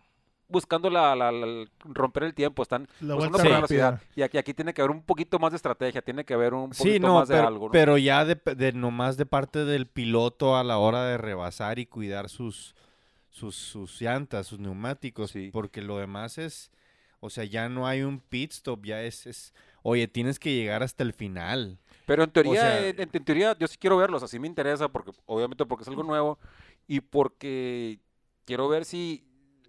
buscando 0.48 0.90
la, 0.90 1.14
la- 1.14 1.30
la- 1.30 1.46
el- 1.46 1.70
romper 1.84 2.24
el 2.24 2.34
tiempo, 2.34 2.62
están 2.64 2.88
La 3.00 3.14
buscando 3.14 3.38
Sí. 3.38 3.48
velocidad. 3.48 4.00
Y 4.16 4.22
aquí, 4.22 4.36
aquí 4.36 4.52
tiene 4.52 4.74
que 4.74 4.82
haber 4.82 4.90
un 4.90 5.02
poquito 5.02 5.38
más 5.38 5.52
de 5.52 5.56
estrategia, 5.56 6.02
tiene 6.02 6.24
que 6.24 6.34
haber 6.34 6.54
un 6.54 6.70
poquito 6.70 6.84
Sí, 6.92 6.98
no, 6.98 7.14
más 7.14 7.28
de 7.28 7.36
pero, 7.36 7.46
algo, 7.46 7.66
¿no? 7.66 7.70
pero 7.72 7.98
ya 7.98 8.24
de, 8.24 8.34
de 8.56 8.72
nomás 8.72 9.16
de 9.16 9.26
parte 9.26 9.64
del 9.64 9.86
piloto 9.86 10.56
a 10.56 10.64
la 10.64 10.78
hora 10.78 11.04
de 11.04 11.18
rebasar 11.18 11.78
y 11.78 11.86
cuidar 11.86 12.28
sus, 12.28 12.74
sus, 13.30 13.54
sus 13.56 14.00
llantas, 14.00 14.46
sus 14.46 14.58
neumáticos, 14.58 15.30
Sí. 15.30 15.50
porque 15.52 15.82
lo 15.82 15.98
demás 15.98 16.36
es, 16.38 16.70
o 17.20 17.30
sea, 17.30 17.44
ya 17.44 17.68
no 17.68 17.86
hay 17.86 18.02
un 18.02 18.20
pit 18.20 18.52
stop, 18.52 18.84
ya 18.84 19.02
es, 19.02 19.26
es 19.26 19.54
oye, 19.82 20.08
tienes 20.08 20.38
que 20.38 20.54
llegar 20.54 20.82
hasta 20.82 21.02
el 21.02 21.12
final. 21.12 21.78
Pero 22.06 22.24
en 22.24 22.30
teoría, 22.30 22.60
sea- 22.60 22.88
en, 22.88 23.00
en 23.00 23.08
teoría, 23.24 23.56
yo 23.58 23.66
sí 23.68 23.76
quiero 23.78 23.96
verlos, 23.96 24.22
así 24.22 24.38
me 24.38 24.46
interesa, 24.48 24.88
porque 24.88 25.12
obviamente 25.26 25.64
porque 25.64 25.82
es 25.82 25.88
algo 25.88 26.02
nuevo 26.02 26.38
y 26.88 27.00
porque 27.00 28.00
quiero 28.44 28.68
ver 28.68 28.84
si, 28.84 29.24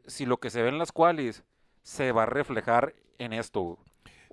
si 0.08 0.26
lo 0.26 0.38
que 0.38 0.50
se 0.50 0.62
ve 0.62 0.70
en 0.70 0.78
las 0.80 0.92
qualis 0.92 1.44
se 1.84 2.12
va 2.12 2.24
a 2.24 2.26
reflejar 2.26 2.96
en 3.20 3.34
esto. 3.34 3.78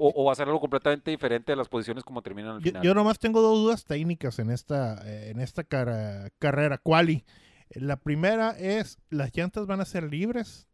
O, 0.00 0.12
o 0.14 0.24
va 0.26 0.32
a 0.32 0.36
ser 0.36 0.46
algo 0.46 0.60
completamente 0.60 1.10
diferente 1.10 1.50
de 1.52 1.56
las 1.56 1.68
posiciones 1.68 2.04
como 2.04 2.22
terminan 2.22 2.52
al 2.56 2.58
Yo, 2.60 2.66
final. 2.70 2.82
yo 2.84 2.94
nomás 2.94 3.18
tengo 3.18 3.42
dos 3.42 3.58
dudas 3.58 3.84
técnicas 3.84 4.38
en 4.38 4.50
esta, 4.50 5.02
eh, 5.04 5.30
en 5.30 5.40
esta 5.40 5.64
cara- 5.64 6.30
carrera, 6.38 6.78
quali. 6.78 7.24
La 7.70 7.96
primera 7.96 8.50
es, 8.58 8.98
¿las 9.10 9.36
llantas 9.36 9.66
van 9.66 9.80
a 9.80 9.84
ser 9.84 10.04
libres? 10.04 10.68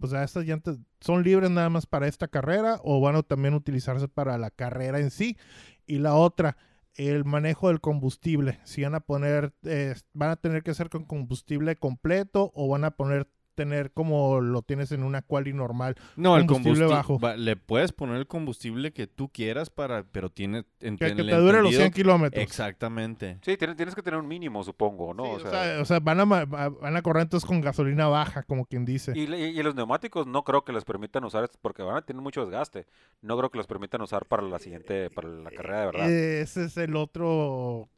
O 0.00 0.06
sea, 0.06 0.22
¿estas 0.22 0.44
llantas 0.44 0.78
son 1.00 1.22
libres 1.22 1.50
nada 1.50 1.70
más 1.70 1.86
para 1.86 2.06
esta 2.06 2.28
carrera 2.28 2.80
o 2.84 3.00
van 3.00 3.16
a 3.16 3.22
también 3.22 3.54
utilizarse 3.54 4.08
para 4.08 4.36
la 4.36 4.50
carrera 4.50 5.00
en 5.00 5.10
sí? 5.10 5.38
Y 5.86 5.98
la 5.98 6.14
otra, 6.14 6.56
el 6.94 7.24
manejo 7.24 7.68
del 7.68 7.80
combustible. 7.80 8.60
Si 8.64 8.82
van 8.82 8.94
a 8.94 9.00
poner, 9.00 9.54
eh, 9.64 9.94
van 10.12 10.30
a 10.30 10.36
tener 10.36 10.62
que 10.62 10.74
ser 10.74 10.90
con 10.90 11.04
combustible 11.04 11.76
completo 11.76 12.52
o 12.54 12.68
van 12.68 12.84
a 12.84 12.92
poner 12.92 13.28
tener 13.56 13.90
como 13.90 14.40
lo 14.40 14.62
tienes 14.62 14.92
en 14.92 15.02
una 15.02 15.22
quali 15.22 15.52
normal. 15.52 15.96
No, 16.14 16.36
el 16.36 16.46
Combustible 16.46 16.86
bajo. 16.86 17.18
va- 17.18 17.34
le 17.36 17.56
puedes 17.56 17.90
poner 17.90 18.16
el 18.18 18.28
combustible 18.28 18.92
que 18.92 19.08
tú 19.08 19.28
quieras 19.30 19.70
para, 19.70 20.04
pero 20.04 20.30
tiene 20.30 20.62
Que, 20.78 20.88
ent- 20.90 20.98
que 20.98 21.14
te 21.14 21.22
dure 21.22 21.62
los 21.62 21.72
entendido- 21.72 21.80
100 21.80 21.92
kilómetros. 21.92 22.42
Exactamente. 22.42 23.38
Sí, 23.42 23.56
tienes, 23.56 23.76
tienes 23.76 23.94
que 23.94 24.02
tener 24.02 24.20
un 24.20 24.28
mínimo, 24.28 24.62
supongo, 24.62 25.14
¿no? 25.14 25.24
Sí, 25.24 25.30
o 25.30 25.34
o, 25.34 25.40
sea, 25.40 25.50
sea, 25.50 25.80
o 25.80 25.84
sea, 25.84 26.00
van, 26.00 26.20
a, 26.20 26.24
van 26.24 26.96
a 26.96 27.02
correr 27.02 27.22
entonces 27.22 27.46
con 27.46 27.60
gasolina 27.60 28.06
baja, 28.06 28.42
como 28.44 28.66
quien 28.66 28.84
dice. 28.84 29.12
y, 29.16 29.22
y 29.22 29.62
los 29.62 29.74
neumáticos 29.74 30.26
no 30.26 30.44
creo 30.44 30.64
que 30.64 30.72
les 30.72 30.84
permitan 30.84 31.24
usar 31.24 31.50
porque 31.62 31.82
van 31.82 31.96
a 31.96 32.02
tener 32.02 32.22
mucho 32.22 32.42
desgaste. 32.42 32.86
No 33.22 33.36
creo 33.38 33.50
que 33.50 33.58
los 33.58 33.66
permitan 33.66 34.02
usar 34.02 34.26
para 34.26 34.42
la 34.42 34.58
siguiente, 34.58 35.10
para 35.10 35.28
la 35.28 35.50
carrera 35.50 35.80
de 35.80 35.86
verdad. 35.86 36.10
Eh, 36.10 36.40
Ese 36.42 36.64
es 36.64 36.76
el 36.76 36.94
otro 36.96 37.88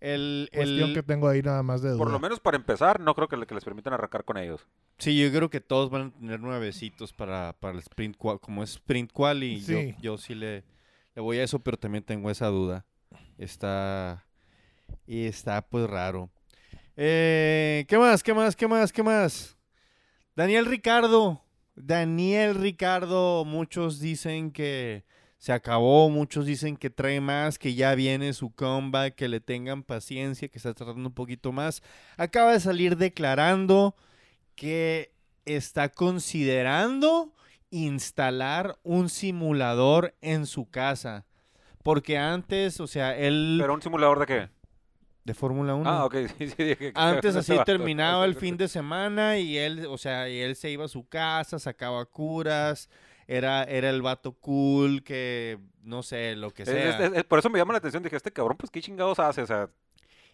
El, 0.00 0.48
cuestión 0.52 0.88
el- 0.90 0.94
que 0.94 1.02
tengo 1.02 1.26
ahí 1.28 1.40
nada 1.42 1.62
más 1.62 1.80
de 1.82 1.88
duda. 1.90 1.98
Por 1.98 2.10
lo 2.10 2.18
menos 2.20 2.38
para 2.40 2.56
empezar, 2.56 3.00
no 3.00 3.14
creo 3.14 3.28
que, 3.28 3.36
le- 3.36 3.46
que 3.46 3.54
les 3.54 3.64
permitan 3.64 3.92
arrancar 3.94 4.24
con 4.24 4.36
ellos. 4.36 4.66
Sí, 4.98 5.18
yo 5.18 5.30
creo 5.32 5.48
que 5.50 5.60
todos 5.60 5.90
van 5.90 6.02
a 6.08 6.10
tener 6.18 6.40
nuevecitos 6.40 7.12
para, 7.12 7.54
para 7.60 7.74
el 7.74 7.80
sprint 7.80 8.16
qual, 8.16 8.38
como 8.40 8.62
es 8.62 8.70
sprint 8.72 9.10
qual 9.12 9.42
y 9.42 9.60
yo- 9.60 9.78
Sí. 9.78 9.94
yo, 10.00 10.18
sí 10.18 10.34
le, 10.34 10.64
le 11.14 11.22
voy 11.22 11.38
a 11.38 11.44
eso, 11.44 11.58
pero 11.60 11.76
también 11.78 12.04
tengo 12.04 12.30
esa 12.30 12.46
duda. 12.48 12.84
Está 13.38 14.26
y 15.06 15.24
está 15.26 15.62
pues 15.62 15.88
raro. 15.88 16.30
Eh, 16.96 17.84
¿Qué 17.88 17.98
más? 17.98 18.22
¿Qué 18.22 18.32
más? 18.34 18.56
¿Qué 18.56 18.66
más? 18.68 18.92
¿Qué 18.92 19.02
más? 19.02 19.56
Daniel 20.34 20.66
Ricardo. 20.66 21.42
Daniel 21.74 22.54
Ricardo, 22.54 23.44
muchos 23.44 24.00
dicen 24.00 24.50
que 24.50 25.04
se 25.46 25.52
acabó, 25.52 26.10
muchos 26.10 26.44
dicen 26.44 26.76
que 26.76 26.90
trae 26.90 27.20
más, 27.20 27.56
que 27.56 27.76
ya 27.76 27.94
viene 27.94 28.32
su 28.32 28.52
comeback, 28.52 29.14
que 29.14 29.28
le 29.28 29.38
tengan 29.38 29.84
paciencia, 29.84 30.48
que 30.48 30.58
está 30.58 30.74
tratando 30.74 31.08
un 31.08 31.14
poquito 31.14 31.52
más. 31.52 31.84
Acaba 32.16 32.52
de 32.52 32.58
salir 32.58 32.96
declarando 32.96 33.94
que 34.56 35.12
está 35.44 35.88
considerando 35.88 37.32
instalar 37.70 38.76
un 38.82 39.08
simulador 39.08 40.16
en 40.20 40.46
su 40.46 40.68
casa. 40.68 41.26
Porque 41.84 42.18
antes, 42.18 42.80
o 42.80 42.88
sea, 42.88 43.16
él 43.16 43.58
¿Pero 43.60 43.74
un 43.74 43.82
simulador 43.82 44.18
de 44.18 44.26
qué? 44.26 44.48
de 45.26 45.34
Fórmula 45.34 45.74
1. 45.74 45.88
Ah, 45.88 46.04
ok. 46.06 46.14
Sí, 46.38 46.48
sí, 46.48 46.76
Antes 46.96 47.36
así 47.36 47.56
terminaba 47.64 48.24
el 48.24 48.34
fin 48.34 48.56
de 48.56 48.66
semana 48.66 49.38
y 49.38 49.58
él, 49.58 49.86
o 49.86 49.96
sea, 49.96 50.28
y 50.28 50.40
él 50.40 50.56
se 50.56 50.70
iba 50.70 50.86
a 50.86 50.88
su 50.88 51.06
casa, 51.06 51.60
sacaba 51.60 52.04
curas, 52.06 52.88
era, 53.28 53.64
era 53.64 53.90
el 53.90 54.02
vato 54.02 54.32
cool 54.32 55.02
que, 55.02 55.58
no 55.82 56.02
sé, 56.02 56.36
lo 56.36 56.50
que 56.52 56.64
sea. 56.64 57.06
es- 57.06 57.12
es- 57.12 57.24
por 57.24 57.38
eso 57.38 57.50
me 57.50 57.58
llama 57.58 57.72
la 57.72 57.78
atención. 57.78 58.02
Dije, 58.02 58.16
este 58.16 58.32
cabrón, 58.32 58.56
pues, 58.56 58.70
¿qué 58.70 58.80
chingados 58.80 59.18
hace? 59.18 59.42
O 59.42 59.46
sea, 59.46 59.68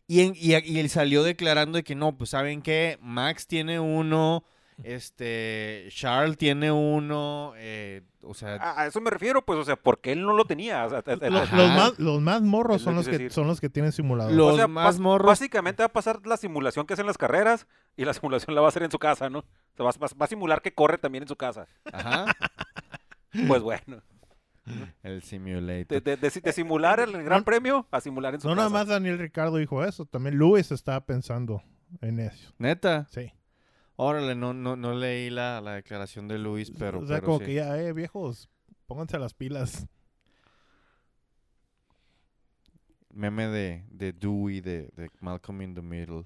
Y, 0.08 0.20
en- 0.22 0.34
y, 0.36 0.54
y 0.56 0.78
él 0.80 0.88
salió 0.90 1.22
declarando 1.22 1.76
de 1.76 1.84
que 1.84 1.94
no, 1.94 2.16
pues 2.16 2.30
saben 2.30 2.60
qué, 2.62 2.98
Max 3.00 3.46
tiene 3.46 3.78
uno, 3.80 4.44
este, 4.82 5.86
Charles 5.90 6.36
tiene 6.36 6.72
uno, 6.72 7.52
eh, 7.56 8.02
o 8.22 8.34
sea, 8.34 8.54
a, 8.56 8.82
a 8.82 8.86
eso 8.86 9.00
me 9.00 9.10
refiero, 9.10 9.44
pues, 9.44 9.58
o 9.58 9.64
sea, 9.64 9.76
porque 9.76 10.12
él 10.12 10.22
no 10.22 10.32
lo 10.34 10.44
tenía. 10.44 10.84
O 10.86 10.90
sea, 10.90 11.02
Los, 11.30 11.52
más, 11.52 11.98
los 11.98 12.20
más 12.20 12.42
morros 12.42 12.76
Es 12.76 12.82
son 12.82 12.94
los 12.96 13.04
que 13.06 13.12
decir. 13.12 13.32
son 13.32 13.46
los 13.46 13.60
que 13.60 13.68
tienen 13.68 13.92
simulador. 13.92 14.32
O 14.32 14.36
los 14.36 14.56
sea, 14.56 14.68
más 14.68 14.98
morros- 15.00 15.26
Básicamente 15.28 15.82
va 15.82 15.86
a 15.86 15.92
pasar 15.92 16.20
la 16.26 16.36
simulación 16.36 16.86
que 16.86 16.94
hacen 16.94 17.06
las 17.06 17.18
carreras 17.18 17.66
y 17.96 18.04
la 18.04 18.12
simulación 18.48 18.54
la 18.54 18.60
va 18.60 18.68
a 18.68 18.70
hacer 18.70 18.82
en 18.82 18.90
su 18.90 18.98
casa, 18.98 19.30
¿no? 19.30 19.40
O 19.40 19.44
sea, 19.76 19.84
va, 19.86 19.90
va- 19.92 20.18
va 20.20 20.24
a 20.24 20.28
simular 20.28 20.62
que 20.62 20.72
corre 20.74 20.98
también 20.98 21.22
en 21.24 21.28
su 21.28 21.36
casa. 21.36 21.66
ajá, 21.92 22.26
Pues 23.48 23.62
bueno, 23.62 24.02
el 25.02 25.22
simulator. 25.22 25.86
de, 25.86 26.00
de- 26.00 26.16
de- 26.16 26.40
de 26.40 26.52
simular 26.52 27.00
el 27.00 27.22
gran 27.24 27.44
premio 27.44 27.86
a 27.90 28.00
simular 28.00 28.34
en 28.34 28.40
su 28.40 28.48
no 28.48 28.54
casa. 28.54 28.64
nada 28.68 28.70
más 28.70 28.86
Daniel 28.88 29.18
Ricardo 29.18 29.56
dijo 29.56 29.84
eso, 29.84 30.04
también 30.06 30.36
Luis 30.36 30.70
estaba 30.72 31.04
pensando 31.04 31.62
en 32.00 32.20
eso. 32.20 32.52
Neta, 32.58 33.06
Sí. 33.10 33.32
órale, 33.96 34.34
no, 34.34 34.52
no, 34.54 34.76
no 34.76 34.94
leí 34.94 35.30
la, 35.30 35.60
la 35.60 35.74
declaración 35.74 36.28
de 36.28 36.38
Luis, 36.38 36.70
pero, 36.78 37.00
o 37.00 37.06
sea, 37.06 37.16
pero 37.16 37.26
como 37.26 37.38
sí. 37.40 37.46
que 37.46 37.54
ya, 37.54 37.80
eh, 37.80 37.92
viejos, 37.92 38.48
pónganse 38.86 39.18
las 39.18 39.34
pilas. 39.34 39.86
Meme 43.14 43.46
de, 43.48 43.84
de 43.90 44.12
Dewey, 44.12 44.60
de, 44.60 44.88
de 44.96 45.10
Malcolm 45.20 45.60
in 45.62 45.74
the 45.74 45.82
Middle. 45.82 46.24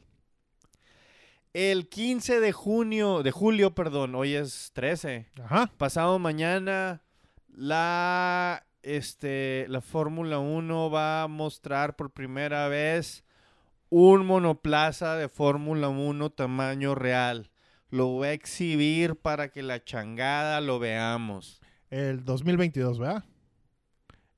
El 1.58 1.88
15 1.88 2.38
de 2.40 2.52
junio, 2.52 3.22
de 3.22 3.30
julio, 3.30 3.74
perdón, 3.74 4.14
hoy 4.14 4.34
es 4.34 4.72
13. 4.74 5.26
Ajá. 5.42 5.72
Pasado 5.78 6.18
mañana, 6.18 7.00
la, 7.48 8.66
este, 8.82 9.64
la 9.70 9.80
Fórmula 9.80 10.38
1 10.38 10.90
va 10.90 11.22
a 11.22 11.28
mostrar 11.28 11.96
por 11.96 12.10
primera 12.10 12.68
vez 12.68 13.24
un 13.88 14.26
monoplaza 14.26 15.16
de 15.16 15.30
Fórmula 15.30 15.88
1 15.88 16.28
tamaño 16.28 16.94
real. 16.94 17.50
Lo 17.88 18.18
va 18.18 18.26
a 18.26 18.32
exhibir 18.32 19.16
para 19.16 19.48
que 19.48 19.62
la 19.62 19.82
changada 19.82 20.60
lo 20.60 20.78
veamos. 20.78 21.62
El 21.88 22.22
2022, 22.22 22.98
¿verdad? 22.98 23.24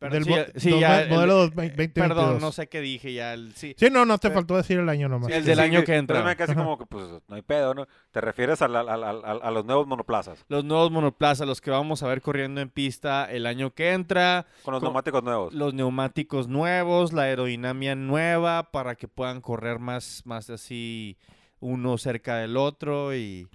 Pero 0.00 0.14
Del 0.14 0.24
sí, 0.24 0.30
mo- 0.30 0.36
sí, 0.54 0.70
dos- 0.70 0.80
ya, 0.80 1.02
el- 1.02 1.08
modelo 1.10 1.34
2022. 1.34 2.08
Perdón, 2.08 2.40
no 2.40 2.52
sé 2.52 2.68
qué 2.68 2.80
dije 2.80 3.12
ya. 3.12 3.34
el- 3.34 3.52
sí. 3.54 3.74
Sí, 3.76 3.88
no, 3.90 4.04
no 4.04 4.16
te 4.18 4.28
Pero- 4.28 4.34
faltó 4.40 4.56
decir 4.56 4.78
el 4.78 4.88
año 4.88 5.08
nomás. 5.08 5.28
El 5.32 5.44
del 5.44 5.58
año 5.58 5.82
que 5.82 5.96
entra. 5.96 6.14
Pero 6.18 6.24
me 6.28 6.36
casi 6.36 6.52
Ajá. 6.52 6.60
como 6.62 6.78
que, 6.78 6.86
pues, 6.86 7.04
no 7.26 7.34
hay 7.34 7.42
pedo, 7.42 7.74
¿no? 7.74 7.86
Te 8.12 8.20
refieres 8.20 8.62
a, 8.62 8.68
la- 8.68 8.80
a- 8.80 8.94
a- 8.94 9.10
a- 9.10 9.48
a 9.48 9.50
los 9.50 9.64
nuevos 9.64 9.88
monoplazas, 9.88 10.44
los 10.48 10.64
nuevos 10.64 10.92
monoplazas, 10.92 11.48
los 11.48 11.60
que 11.60 11.70
vamos 11.72 12.02
a 12.04 12.08
ver 12.08 12.22
corriendo 12.22 12.60
en 12.60 12.70
pista 12.70 13.24
el 13.30 13.44
año 13.46 13.72
que 13.74 13.92
entra, 13.92 14.46
con 14.62 14.72
los 14.72 14.80
Co- 14.80 14.86
neumáticos 14.86 15.24
nuevos. 15.24 15.52
los 15.52 15.74
neumáticos 15.74 16.46
nuevos, 16.46 17.12
la 17.12 17.22
aerodinámica 17.22 17.96
nueva 17.96 18.70
para 18.70 18.94
que 18.94 19.08
puedan 19.08 19.40
correr 19.40 19.80
más, 19.80 20.22
más 20.24 20.48
así 20.48 21.16
uno 21.60 21.98
cerca 21.98 22.36
del 22.36 22.56
otro 22.56 23.16
y 23.16 23.48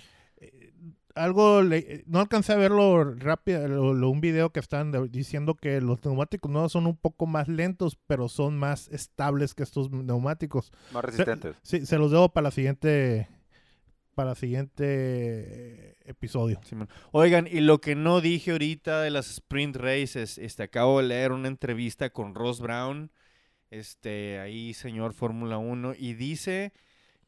Algo, 1.15 1.61
le- 1.61 2.03
no 2.07 2.19
alcancé 2.19 2.53
a 2.53 2.55
verlo 2.57 3.13
rápido, 3.15 3.67
lo- 3.67 3.93
lo- 3.93 4.09
un 4.09 4.19
video 4.19 4.51
que 4.51 4.59
están 4.59 4.91
de- 4.91 5.07
diciendo 5.09 5.53
que 5.55 5.79
los 5.79 6.03
neumáticos 6.03 6.49
nuevos 6.51 6.71
son 6.71 6.87
un 6.87 6.97
poco 6.97 7.27
más 7.27 7.47
lentos, 7.47 7.97
pero 8.07 8.29
son 8.29 8.57
más 8.57 8.87
estables 8.89 9.53
que 9.53 9.61
estos 9.63 9.91
neumáticos. 9.91 10.71
Más 10.91 11.01
Se- 11.03 11.07
resistentes. 11.11 11.55
sí, 11.61 11.85
se 11.85 11.97
los 11.99 12.09
debo 12.11 12.29
para 12.29 12.45
la 12.45 12.51
siguiente, 12.51 13.27
para 14.15 14.31
el 14.31 14.37
siguiente 14.37 15.97
episodio. 16.09 16.59
Oigan, 17.11 17.47
y 17.47 17.61
lo 17.61 17.79
que 17.79 17.95
no 17.95 18.19
dije 18.21 18.51
ahorita 18.51 19.01
de 19.01 19.11
las 19.11 19.29
sprint 19.29 19.75
races, 19.75 20.37
este, 20.37 20.63
acabo 20.63 20.99
de 20.99 21.07
leer 21.07 21.31
una 21.31 21.47
entrevista 21.47 22.09
con 22.11 22.33
Ross 22.35 22.59
Brown, 22.59 23.11
este, 23.69 24.39
ahí 24.39 24.73
señor 24.73 25.13
Fórmula 25.13 25.57
1, 25.57 25.93
y 25.97 26.13
dice 26.13 26.73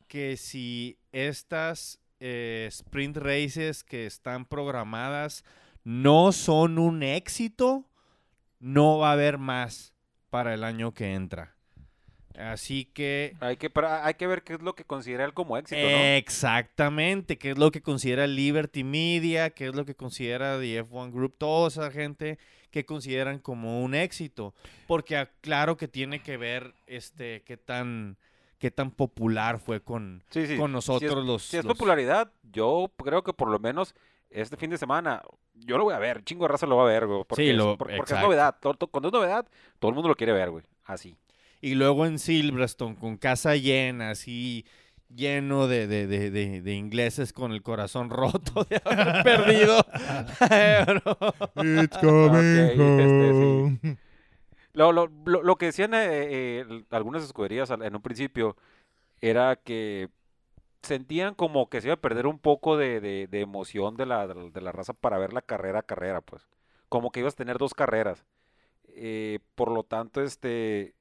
que 0.08 0.38
si 0.38 1.00
estas 1.12 2.00
eh, 2.20 2.68
sprint 2.72 3.18
races 3.18 3.84
que 3.84 4.06
están 4.06 4.46
programadas 4.46 5.44
no 5.84 6.32
son 6.32 6.80
un 6.80 7.04
éxito, 7.04 7.86
no 8.60 8.98
va 8.98 9.10
a 9.10 9.14
haber 9.14 9.38
más 9.38 9.94
para 10.30 10.54
el 10.54 10.64
año 10.64 10.94
que 10.94 11.14
entra. 11.14 11.56
Así 12.38 12.86
que 12.86 13.36
Hay 13.40 13.56
que, 13.56 13.72
hay 13.76 14.14
que 14.16 14.28
ver 14.28 14.44
qué 14.44 14.56
es 14.56 14.62
lo 14.62 14.76
que 14.76 14.84
considera 14.84 15.24
él 15.24 15.34
como 15.34 15.58
éxito, 15.58 15.82
¿no? 15.82 15.98
Exactamente, 15.98 17.38
qué 17.38 17.52
es 17.52 17.58
lo 17.58 17.72
que 17.72 17.82
considera 17.82 18.28
Liberty 18.28 18.84
Media, 18.84 19.52
qué 19.52 19.68
es 19.68 19.76
lo 19.76 19.86
que 19.86 19.96
considera 19.96 20.60
The 20.60 20.84
F1 20.84 21.12
Group, 21.12 21.36
toda 21.38 21.70
esa 21.70 21.92
gente 21.92 22.38
que 22.72 22.86
consideran 22.86 23.40
como 23.40 23.82
un 23.82 23.96
éxito, 23.96 24.54
porque 24.86 25.16
ah, 25.16 25.32
claro 25.40 25.78
que 25.78 25.88
tiene 25.88 26.22
que 26.22 26.36
ver 26.36 26.74
este 26.88 27.42
qué 27.44 27.56
tan 27.56 28.18
qué 28.66 28.72
tan 28.72 28.90
popular 28.90 29.60
fue 29.60 29.80
con, 29.82 30.24
Sí, 30.32 30.48
sí. 30.48 30.58
con 30.58 30.72
Si 30.72 30.74
nosotros 30.74 31.20
es, 31.20 31.26
los, 31.26 31.44
si 31.44 31.58
es 31.58 31.64
los- 31.66 31.74
popularidad, 31.78 32.32
yo 32.52 32.92
creo 33.04 33.24
que 33.24 33.32
por 33.34 33.50
lo 33.50 33.60
menos 33.60 33.94
este 34.32 34.58
fin 34.58 34.72
de 34.72 34.78
semana, 34.80 35.22
yo 35.54 35.78
lo 35.78 35.84
voy 35.84 35.94
a 35.94 36.00
ver, 36.00 36.24
chingo 36.24 36.46
de 36.46 36.50
raza 36.50 36.66
lo 36.66 36.78
va 36.78 36.84
a 36.84 36.88
ver, 36.88 37.06
güey. 37.06 37.24
Porque, 37.28 37.44
Sí, 37.44 37.50
es- 37.52 37.56
lo- 37.58 37.78
por- 37.78 37.96
porque 37.96 38.14
es 38.16 38.20
novedad. 38.22 38.56
todo- 38.60 38.74
todo- 38.74 38.90
cuando 38.90 39.10
es 39.10 39.14
novedad, 39.14 39.46
todo 39.80 39.90
el 39.90 39.96
mundo 39.96 40.10
lo 40.10 40.16
quiere 40.16 40.34
ver, 40.34 40.50
güey. 40.50 40.64
Así. 40.86 41.16
y 41.62 41.74
luego 41.76 42.06
en 42.06 42.20
Silverstone 42.20 42.96
con 42.96 43.18
casa 43.18 43.56
llena, 43.56 44.12
así 44.12 44.66
lleno 45.10 45.68
de, 45.68 45.88
de, 45.88 46.06
de, 46.08 46.30
de, 46.32 46.62
de 46.62 46.74
ingleses 46.74 47.34
con 47.34 47.52
el 47.54 47.62
corazón 47.64 48.10
roto 48.12 48.66
de 48.70 48.82
haber 48.84 49.24
perdido. 49.24 49.78
It's 51.56 51.98
coming 51.98 52.70
Ok, 52.70 52.80
este, 52.80 53.80
sí. 53.82 53.98
Lo, 54.76 54.92
lo, 54.92 55.08
lo, 55.26 55.56
que 55.56 55.68
decían 55.68 55.94
eh, 55.94 56.60
eh, 56.62 56.84
algunas 56.92 57.24
escuderías 57.24 57.70
en 57.70 57.96
un 57.96 58.02
principio 58.02 58.58
era 59.22 59.56
que 59.58 60.10
sentían 60.84 61.36
como 61.36 61.70
que 61.70 61.82
se 61.82 61.88
iba 61.90 61.96
a 61.96 62.02
perder 62.02 62.28
un 62.28 62.40
poco 62.40 62.78
de, 62.78 63.02
de- 63.02 63.28
de 63.28 63.42
emoción 63.42 63.98
de 63.98 64.06
la, 64.08 64.28
de 64.28 64.62
la 64.62 64.72
raza 64.74 64.94
para 64.94 65.18
ver 65.20 65.34
la 65.34 65.42
carrera 65.44 65.80
a 65.80 65.84
carrera, 65.84 66.22
pues. 66.22 66.48
Como 66.90 67.12
que 67.12 67.22
ibas 67.22 67.34
a 67.36 67.38
tener 67.38 67.58
dos 67.60 67.74
carreras. 67.76 68.26
Eh, 68.90 69.40
por 69.56 69.72
lo 69.72 69.84
tanto, 69.84 70.22
este, 70.24 70.96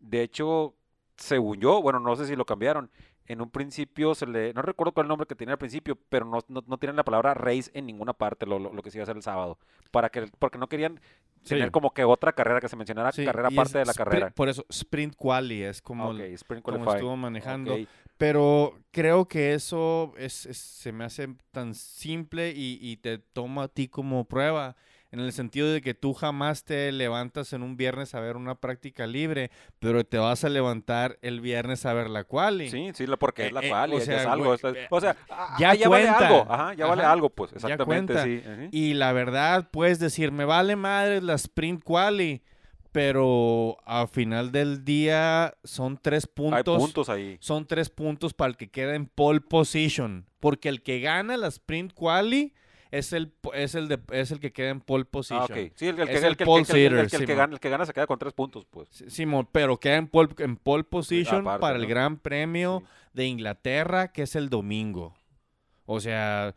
de 0.00 0.22
hecho, 0.22 0.74
según 1.16 1.60
yo, 1.60 1.82
bueno, 1.82 2.00
no 2.00 2.16
sé 2.16 2.26
si 2.26 2.36
lo 2.36 2.46
cambiaron. 2.46 2.90
En 3.26 3.40
un 3.40 3.50
principio 3.50 4.14
se 4.14 4.26
le, 4.26 4.52
no 4.52 4.62
recuerdo 4.62 4.92
cuál 4.92 5.04
el 5.04 5.08
nombre 5.08 5.26
que 5.26 5.34
tenía 5.36 5.52
al 5.52 5.58
principio, 5.58 5.96
pero 6.08 6.24
no, 6.24 6.40
no, 6.48 6.62
no 6.66 6.78
tienen 6.78 6.96
la 6.96 7.04
palabra 7.04 7.34
race 7.34 7.70
en 7.74 7.86
ninguna 7.86 8.12
parte, 8.12 8.46
lo, 8.46 8.58
lo, 8.58 8.72
lo 8.72 8.82
que 8.82 8.90
se 8.90 8.98
iba 8.98 9.02
a 9.02 9.04
hacer 9.04 9.16
el 9.16 9.22
sábado. 9.22 9.58
Para 9.90 10.08
que, 10.10 10.26
porque 10.38 10.58
no 10.58 10.68
querían 10.68 11.00
tener 11.46 11.66
Sí. 11.66 11.70
como 11.70 11.92
que 11.92 12.04
otra 12.04 12.32
carrera 12.32 12.60
que 12.60 12.68
se 12.68 12.76
mencionara, 12.76 13.12
Sí, 13.12 13.24
carrera 13.24 13.48
aparte 13.48 13.78
de 13.78 13.84
la 13.84 13.94
carrera. 13.94 14.30
Por 14.30 14.48
eso, 14.48 14.64
sprint 14.68 15.14
quali 15.16 15.62
es 15.62 15.80
como, 15.82 16.10
ok, 16.10 16.18
el- 16.20 16.32
Sprint 16.34 16.64
como 16.64 16.78
Qualify. 16.78 16.96
estuvo 16.96 17.16
manejando. 17.16 17.76
Pero 18.18 18.78
creo 18.92 19.26
que 19.26 19.54
eso 19.54 20.14
es, 20.16 20.46
es- 20.46 20.58
se 20.58 20.92
me 20.92 21.04
hace 21.04 21.28
tan 21.50 21.74
simple 21.74 22.50
y, 22.54 22.78
y 22.80 22.96
te 22.98 23.18
toma 23.18 23.64
a 23.64 23.68
ti 23.68 23.88
como 23.88 24.24
prueba. 24.24 24.76
En 25.12 25.20
el 25.20 25.32
sentido 25.32 25.70
de 25.70 25.82
que 25.82 25.92
tú 25.94 26.14
jamás 26.14 26.64
te 26.64 26.90
levantas 26.90 27.52
en 27.52 27.62
un 27.62 27.76
viernes 27.76 28.14
a 28.14 28.20
ver 28.20 28.36
una 28.36 28.54
práctica 28.54 29.06
libre, 29.06 29.50
pero 29.78 30.04
te 30.04 30.16
vas 30.18 30.42
a 30.42 30.48
levantar 30.48 31.18
el 31.22 31.40
viernes 31.42 31.84
a 31.86 31.92
ver 31.92 32.08
la 32.10 32.24
quali. 32.24 32.70
Sí, 32.70 32.90
sí, 32.94 33.04
porque 33.20 33.42
Eh, 33.42 33.46
es 33.48 33.52
la 33.52 33.60
eh, 33.60 33.68
cual, 33.68 33.92
o 33.92 33.98
es, 33.98 34.04
sea, 34.06 34.32
algo. 34.32 34.44
güey, 34.46 34.56
es- 34.56 34.64
eh, 34.64 34.86
o 34.90 35.00
sea, 35.00 35.16
ah, 35.30 35.56
ya 35.60 35.70
ah, 35.70 35.74
ya 35.74 35.88
vale 35.90 36.08
algo. 36.08 36.46
Ajá, 36.50 36.74
ya 36.74 36.86
vale 36.86 37.04
algo, 37.04 37.28
pues, 37.30 37.52
exactamente, 37.52 38.22
sí. 38.24 38.42
Y 38.72 38.94
la 38.94 39.12
verdad, 39.12 39.68
puedes 39.70 39.98
decir, 39.98 40.32
me 40.32 40.44
vale 40.46 40.76
madre 40.76 41.20
la 41.20 41.34
sprint 41.34 41.84
quali, 41.84 42.42
pero 42.90 43.78
al 43.84 44.08
final 44.08 44.52
del 44.52 44.84
día 44.84 45.54
son 45.64 45.98
tres 46.00 46.24
Hay 46.24 46.32
puntos. 46.34 46.78
puntos 46.78 47.08
ahí. 47.08 47.36
Son 47.40 47.66
tres 47.66 47.90
puntos 47.90 48.34
para 48.34 48.50
el 48.50 48.56
que 48.56 48.70
queda 48.70 48.94
en 48.94 49.06
pole 49.06 49.40
position. 49.40 50.26
Porque 50.40 50.68
el 50.68 50.82
que 50.82 51.00
gana 51.00 51.36
la 51.36 51.48
sprint 51.48 51.92
quali 51.94 52.54
es 52.92 53.12
el, 53.12 53.32
es 53.54 53.74
el, 53.74 53.88
de, 53.88 53.98
es 54.12 54.30
el 54.30 54.38
que 54.38 54.52
queda 54.52 54.68
en 54.68 54.80
pole 54.80 55.04
Ah, 55.04 55.10
position. 55.10 55.72
Sí, 55.74 55.88
el, 55.88 55.98
el 55.98 56.06
que, 56.08 56.14
Es 56.14 56.22
el 56.22 56.36
pole 56.36 56.64
sitter, 56.64 56.92
el 56.92 57.26
gana, 57.26 57.54
el 57.54 57.58
que 57.60 57.68
gana 57.70 57.84
se 57.86 57.92
queda 57.92 58.06
con 58.06 58.18
tres 58.18 58.32
puntos, 58.34 58.64
pues. 58.66 58.88
Simón, 59.08 59.48
pero 59.50 59.80
queda 59.80 59.96
en 59.96 60.06
pole, 60.06 60.28
en 60.38 60.56
pole 60.56 60.84
position 60.84 61.40
aparte, 61.40 61.60
para 61.60 61.76
el 61.76 61.82
¿no? 61.82 61.88
Gran 61.88 62.18
Premio 62.18 62.80
Sí. 62.86 63.08
de 63.14 63.26
Inglaterra, 63.26 64.08
que 64.12 64.22
es 64.22 64.36
el 64.36 64.48
domingo. 64.50 65.14
O 65.86 66.00
sea, 66.00 66.54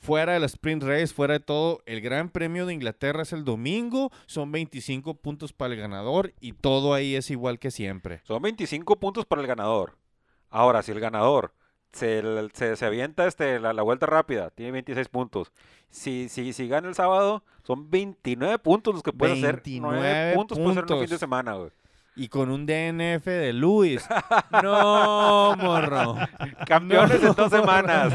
fuera 0.00 0.32
de 0.32 0.40
la 0.40 0.46
sprint 0.46 0.82
race, 0.84 1.08
fuera 1.08 1.34
de 1.34 1.40
todo, 1.40 1.82
el 1.86 2.00
Gran 2.00 2.28
Premio 2.30 2.64
de 2.64 2.74
Inglaterra 2.74 3.22
es 3.22 3.32
el 3.32 3.44
domingo, 3.44 4.10
son 4.26 4.50
25 4.50 5.14
puntos 5.14 5.52
para 5.52 5.74
el 5.74 5.80
ganador 5.80 6.32
y 6.40 6.52
todo 6.52 6.94
ahí 6.94 7.14
es 7.16 7.30
igual 7.30 7.58
que 7.58 7.70
siempre. 7.70 8.20
Son 8.24 8.40
25 8.40 8.98
puntos 9.00 9.26
para 9.26 9.42
el 9.42 9.46
ganador. 9.48 9.96
Ahora, 10.48 10.82
si 10.82 10.92
el 10.92 11.00
ganador 11.00 11.54
se, 11.92 12.22
se, 12.54 12.76
se 12.76 12.84
avienta 12.86 13.26
este, 13.26 13.60
la, 13.60 13.72
la 13.72 13.82
vuelta 13.82 14.06
rápida, 14.06 14.50
tiene 14.50 14.72
26 14.72 15.08
puntos. 15.08 15.52
Si, 15.90 16.28
si, 16.28 16.52
si 16.52 16.68
gana 16.68 16.88
el 16.88 16.94
sábado, 16.94 17.44
son 17.64 17.90
29 17.90 18.58
puntos 18.58 18.94
los 18.94 19.02
que 19.02 19.12
puede 19.12 19.32
hacer. 19.34 19.62
9 19.66 20.00
29 20.00 20.34
puntos 20.34 20.58
puede 20.58 20.74
ser 20.74 20.84
en 20.84 20.84
un 20.84 20.88
fin 20.88 20.98
de 21.00 21.06
puntos. 21.06 21.20
semana, 21.20 21.54
güey. 21.54 21.70
Y 22.14 22.28
con 22.28 22.50
un 22.50 22.66
DNF 22.66 23.24
de 23.24 23.52
Luis. 23.52 24.06
no, 24.62 25.56
morro. 25.56 26.16
Campeones 26.66 27.22
en 27.22 27.32
dos 27.34 27.50
semanas. 27.50 28.14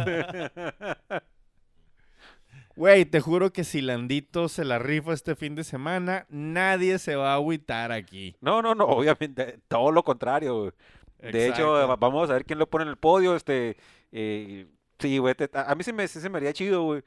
Güey, 2.75 3.05
te 3.05 3.21
juro 3.21 3.51
que 3.51 3.63
si 3.63 3.81
Landito 3.81 4.49
se 4.49 4.63
la 4.63 4.77
rifa 4.77 5.11
este 5.13 5.35
fin 5.35 5.55
de 5.55 5.63
semana, 5.63 6.27
nadie 6.29 6.99
se 6.99 7.15
va 7.15 7.31
a 7.31 7.35
agüitar 7.35 7.91
aquí. 7.91 8.35
No, 8.39 8.61
no, 8.61 8.75
no, 8.75 8.85
obviamente, 8.85 9.59
todo 9.67 9.91
lo 9.91 10.03
contrario. 10.03 10.59
güey. 10.59 10.71
De 11.19 11.47
hecho, 11.47 11.75
Exacto. 11.81 11.97
vamos 11.97 12.29
a 12.29 12.33
ver 12.33 12.45
quién 12.45 12.59
lo 12.59 12.69
pone 12.69 12.83
en 12.83 12.89
el 12.89 12.97
podio. 12.97 13.35
Este, 13.35 13.77
eh, 14.11 14.67
sí, 14.99 15.17
güey, 15.17 15.35
te- 15.35 15.49
a 15.57 15.71
a 15.71 15.75
mí 15.75 15.83
se 15.83 15.93
me, 15.93 16.07
sí 16.07 16.19
se 16.19 16.29
me 16.29 16.37
haría 16.37 16.53
chido, 16.53 16.83
güey, 16.83 17.03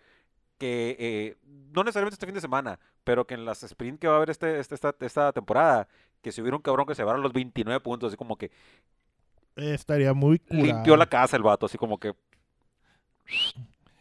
que 0.59 0.97
eh, 0.99 1.37
no 1.73 1.83
necesariamente 1.85 2.15
este 2.15 2.27
fin 2.27 2.35
de 2.35 2.41
semana, 2.41 2.79
pero 3.05 3.27
que 3.27 3.35
en 3.35 3.45
las 3.45 3.63
sprint 3.63 3.99
que 4.01 4.09
va 4.09 4.15
a 4.15 4.17
haber 4.19 4.31
este, 4.31 4.59
este- 4.61 4.75
esta, 4.75 4.95
esta 5.01 5.33
temporada, 5.33 5.89
que 6.23 6.33
si 6.33 6.41
hubiera 6.41 6.57
un 6.57 6.63
cabrón 6.63 6.87
que 6.87 6.95
se 6.95 7.03
llevara 7.03 7.19
los 7.19 7.33
29 7.33 7.81
puntos, 7.81 8.09
así 8.09 8.17
como 8.17 8.37
que 8.37 8.51
Estaría 9.57 10.13
muy 10.15 10.39
curado. 10.39 10.65
limpió 10.67 10.97
la 10.97 11.07
casa 11.07 11.37
el 11.37 11.43
vato, 11.43 11.67
así 11.67 11.79
como 11.79 11.99
que 11.99 12.15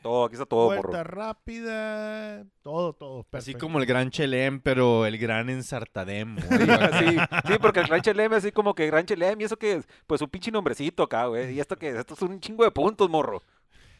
todo, 0.01 0.25
aquí 0.25 0.33
está 0.35 0.45
todo, 0.45 0.69
morro. 0.75 0.81
Vuelta 0.89 1.03
rápida, 1.03 2.45
todo, 2.61 2.93
todo. 2.93 3.25
Así 3.31 3.53
como 3.53 3.79
el 3.79 3.85
gran 3.85 4.09
Chelem, 4.11 4.59
pero 4.61 5.05
el 5.05 5.17
gran 5.17 5.49
ensartadem. 5.49 6.37
Sí, 6.39 6.47
sí, 6.99 7.17
sí, 7.47 7.53
porque 7.61 7.79
el 7.81 7.87
Gran 7.87 8.01
Chelem, 8.01 8.33
así 8.33 8.51
como 8.51 8.73
que 8.75 8.87
Gran 8.87 9.05
Chelem, 9.05 9.39
y 9.41 9.43
eso 9.43 9.57
que 9.57 9.73
es, 9.75 9.87
pues 10.07 10.21
un 10.21 10.29
pinche 10.29 10.51
nombrecito 10.51 11.03
acá, 11.03 11.25
güey. 11.25 11.53
Y 11.53 11.59
esto 11.59 11.75
que 11.77 11.89
es, 11.89 11.95
esto 11.95 12.13
es 12.13 12.21
un 12.21 12.39
chingo 12.39 12.63
de 12.63 12.71
puntos, 12.71 13.09
morro. 13.09 13.41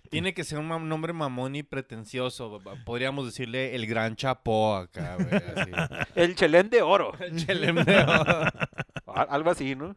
Tiene 0.10 0.34
que 0.34 0.44
ser 0.44 0.58
un 0.58 0.90
nombre 0.90 1.14
mamón 1.14 1.56
y 1.56 1.62
pretencioso. 1.62 2.60
Podríamos 2.84 3.26
decirle 3.28 3.76
el 3.76 3.86
gran 3.86 4.16
Chapó 4.16 4.76
acá, 4.76 5.18
güey. 5.18 5.42
así. 5.56 5.72
El 6.16 6.36
Chelem 6.36 6.70
de 6.70 6.82
oro. 6.82 7.14
El 7.20 7.36
Chelem 7.46 7.76
de 7.76 7.98
oro. 8.04 8.44
Al- 9.06 9.28
Algo 9.30 9.52
así, 9.52 9.76
¿no? 9.76 9.96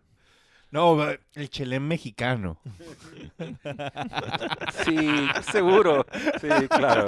No, 0.73 0.99
el 1.35 1.51
Chelem 1.51 1.87
mexicano. 1.87 2.59
Sí, 4.85 5.29
seguro. 5.53 6.07
Sí, 6.41 6.49
claro. 6.69 7.07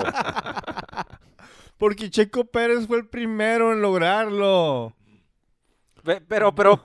Porque 1.78 2.10
Checo 2.10 2.44
Pérez 2.44 2.86
fue 2.86 2.98
el 2.98 3.08
primero 3.08 3.72
en 3.72 3.82
lograrlo. 3.82 4.94
Pero, 6.28 6.54
pero, 6.54 6.84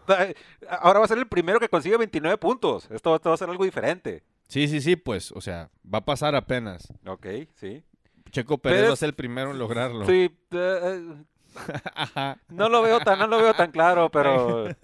ahora 0.70 1.00
va 1.00 1.06
a 1.06 1.08
ser 1.08 1.18
el 1.18 1.28
primero 1.28 1.60
que 1.60 1.70
consigue 1.70 1.98
29 1.98 2.38
puntos. 2.38 2.90
Esto, 2.90 3.16
esto 3.16 3.30
va 3.30 3.36
a 3.36 3.38
ser 3.38 3.50
algo 3.50 3.66
diferente. 3.66 4.24
Sí, 4.48 4.68
sí, 4.68 4.82
sí, 4.82 4.96
pues, 4.96 5.32
o 5.34 5.42
sea, 5.42 5.70
va 5.86 6.00
a 6.00 6.06
pasar 6.06 6.36
apenas. 6.36 6.92
Ok, 7.06 7.28
sí. 7.56 7.84
Checo 8.32 8.58
Pérez 8.58 8.80
Pérez- 8.84 8.88
va 8.90 8.94
a 8.94 8.98
ser 8.98 9.10
el 9.10 9.16
primero 9.16 9.52
en 9.52 9.60
lograrlo. 9.60 10.06
Sí, 10.06 10.32
eh, 10.32 10.34
eh, 10.52 11.14
Ajá. 11.96 12.38
no 12.48 12.70
lo 12.70 12.82
veo 12.82 13.00
tan, 13.02 13.20
no 13.20 13.28
lo 13.28 13.38
veo 13.38 13.54
tan 13.54 13.72
claro, 13.72 14.10
pero... 14.10 14.68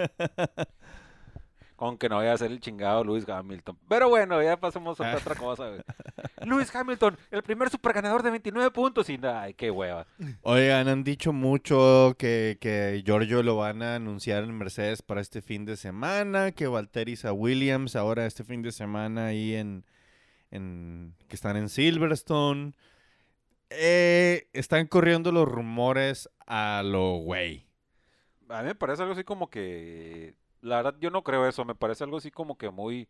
Con 1.75 1.97
que 1.97 2.07
no 2.07 2.17
vaya 2.17 2.33
a 2.33 2.37
ser 2.37 2.51
el 2.51 2.61
chingado 2.61 3.03
Lewis 3.03 3.27
Hamilton. 3.27 3.77
Pero 3.89 4.07
bueno, 4.07 4.41
ya 4.41 4.57
pasemos 4.57 4.99
a 5.01 5.17
otra 5.17 5.35
cosa. 5.35 5.67
güey. 5.67 5.81
Lewis 6.45 6.73
Hamilton, 6.73 7.17
el 7.31 7.43
primer 7.43 7.69
superganador 7.69 8.23
de 8.23 8.29
29 8.29 8.71
puntos. 8.71 9.09
Y 9.09 9.19
ay, 9.23 9.53
qué 9.55 9.71
hueva. 9.71 10.07
Oigan, 10.41 10.87
han 10.87 11.03
dicho 11.03 11.33
mucho 11.33 12.15
que, 12.17 12.57
que 12.61 13.03
Giorgio 13.05 13.43
lo 13.43 13.57
van 13.57 13.81
a 13.81 13.95
anunciar 13.95 14.43
en 14.43 14.57
Mercedes 14.57 15.01
para 15.01 15.19
este 15.19 15.41
fin 15.41 15.65
de 15.65 15.75
semana, 15.75 16.51
que 16.53 16.67
Valteris 16.67 17.25
a 17.25 17.33
Williams 17.33 17.95
ahora 17.95 18.25
este 18.25 18.45
fin 18.45 18.61
de 18.61 18.71
semana 18.71 19.27
ahí 19.27 19.55
en, 19.55 19.85
en 20.51 21.13
que 21.27 21.35
están 21.35 21.57
en 21.57 21.67
Silverstone. 21.67 22.73
Eh, 23.69 24.47
están 24.53 24.87
corriendo 24.87 25.31
los 25.31 25.47
rumores 25.47 26.29
a 26.45 26.81
lo 26.85 27.17
güey. 27.17 27.65
A 28.49 28.61
mí 28.61 28.67
me 28.67 28.75
parece 28.75 29.01
algo 29.01 29.13
así 29.13 29.23
como 29.23 29.49
que... 29.49 30.35
La 30.65 30.77
verdad, 30.77 30.95
yo 30.99 31.09
no 31.11 31.23
creo 31.23 31.47
eso. 31.47 31.63
Me 31.65 31.75
parece 31.75 32.03
algo 32.03 32.17
así 32.17 32.31
como 32.31 32.57
que 32.57 32.69
muy... 32.69 33.07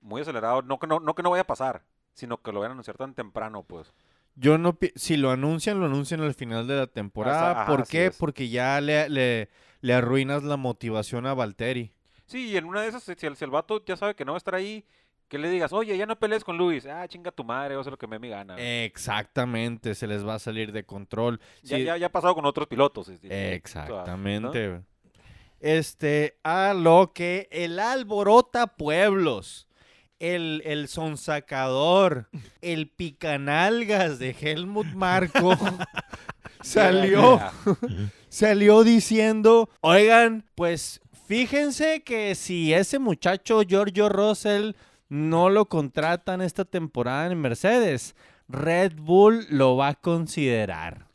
Muy 0.00 0.22
acelerado. 0.22 0.62
No 0.62 0.78
que 0.78 0.86
no, 0.86 1.00
no 1.00 1.14
que 1.14 1.22
no 1.22 1.30
vaya 1.30 1.42
a 1.42 1.46
pasar, 1.46 1.82
sino 2.14 2.40
que 2.40 2.52
lo 2.52 2.60
vayan 2.60 2.70
a 2.70 2.74
anunciar 2.74 2.96
tan 2.96 3.14
temprano, 3.14 3.64
pues. 3.64 3.92
Yo 4.34 4.56
no, 4.56 4.78
si 4.94 5.16
lo 5.18 5.30
anuncian, 5.30 5.78
lo 5.80 5.86
anuncian 5.86 6.22
al 6.22 6.32
final 6.34 6.66
de 6.66 6.76
la 6.76 6.86
temporada. 6.86 7.50
ajá, 7.50 7.66
¿Por 7.66 7.86
qué? 7.86 8.10
Porque 8.16 8.48
ya 8.48 8.80
le, 8.80 9.08
le, 9.10 9.50
le 9.82 9.92
arruinas 9.94 10.42
la 10.42 10.56
motivación 10.56 11.26
a 11.26 11.34
Valtteri. 11.34 11.92
Sí, 12.24 12.46
y 12.50 12.56
en 12.56 12.64
una 12.64 12.80
de 12.82 12.88
esas, 12.88 13.02
si 13.02 13.26
el, 13.26 13.36
si 13.36 13.44
el 13.44 13.50
vato 13.50 13.84
ya 13.84 13.96
sabe 13.96 14.14
que 14.14 14.24
no 14.24 14.32
va 14.32 14.36
a 14.36 14.38
estar 14.38 14.54
ahí, 14.54 14.86
que 15.28 15.38
le 15.38 15.50
digas, 15.50 15.72
oye, 15.72 15.96
ya 15.98 16.06
no 16.06 16.18
pelees 16.18 16.44
con 16.44 16.56
Luis. 16.56 16.86
Ah, 16.86 17.06
chinga 17.08 17.30
tu 17.30 17.44
madre, 17.44 17.76
o 17.76 17.82
sea 17.84 17.90
lo 17.90 17.98
que 17.98 18.06
me 18.06 18.18
mi 18.18 18.28
gana. 18.28 18.56
Exactamente, 18.58 19.94
se 19.94 20.06
les 20.06 20.26
va 20.26 20.34
a 20.34 20.38
salir 20.38 20.72
de 20.72 20.84
control. 20.84 21.40
ya, 21.62 21.76
Sí, 21.76 21.84
ya, 21.84 21.96
ya 21.96 22.06
ha 22.06 22.12
pasado 22.12 22.34
con 22.34 22.46
otros 22.46 22.68
pilotos. 22.68 23.08
decir, 23.08 23.30
o 23.30 23.34
sea, 23.34 23.52
Exactamente. 23.52 24.80
Este, 25.60 26.38
a 26.42 26.72
lo 26.74 27.12
que 27.12 27.48
el 27.52 27.78
alborota 27.78 28.66
pueblos, 28.66 29.68
el, 30.18 30.62
el 30.64 30.88
sonsacador, 30.88 32.28
el 32.62 32.88
picanalgas 32.88 34.18
de 34.18 34.34
Helmut 34.38 34.86
Marco 34.94 35.54
salió, 36.62 37.40
salió 38.30 38.84
diciendo, 38.84 39.68
oigan, 39.80 40.44
pues 40.54 41.00
fíjense 41.26 42.02
que 42.02 42.34
si 42.34 42.72
ese 42.72 42.98
muchacho 42.98 43.62
Giorgio 43.62 44.08
Russell 44.08 44.72
no 45.10 45.50
lo 45.50 45.66
contratan 45.66 46.40
esta 46.40 46.64
temporada 46.64 47.30
en 47.30 47.40
Mercedes, 47.40 48.14
Red 48.48 48.94
Bull 48.96 49.46
lo 49.50 49.76
va 49.76 49.88
a 49.88 49.94
considerar. 49.94 51.09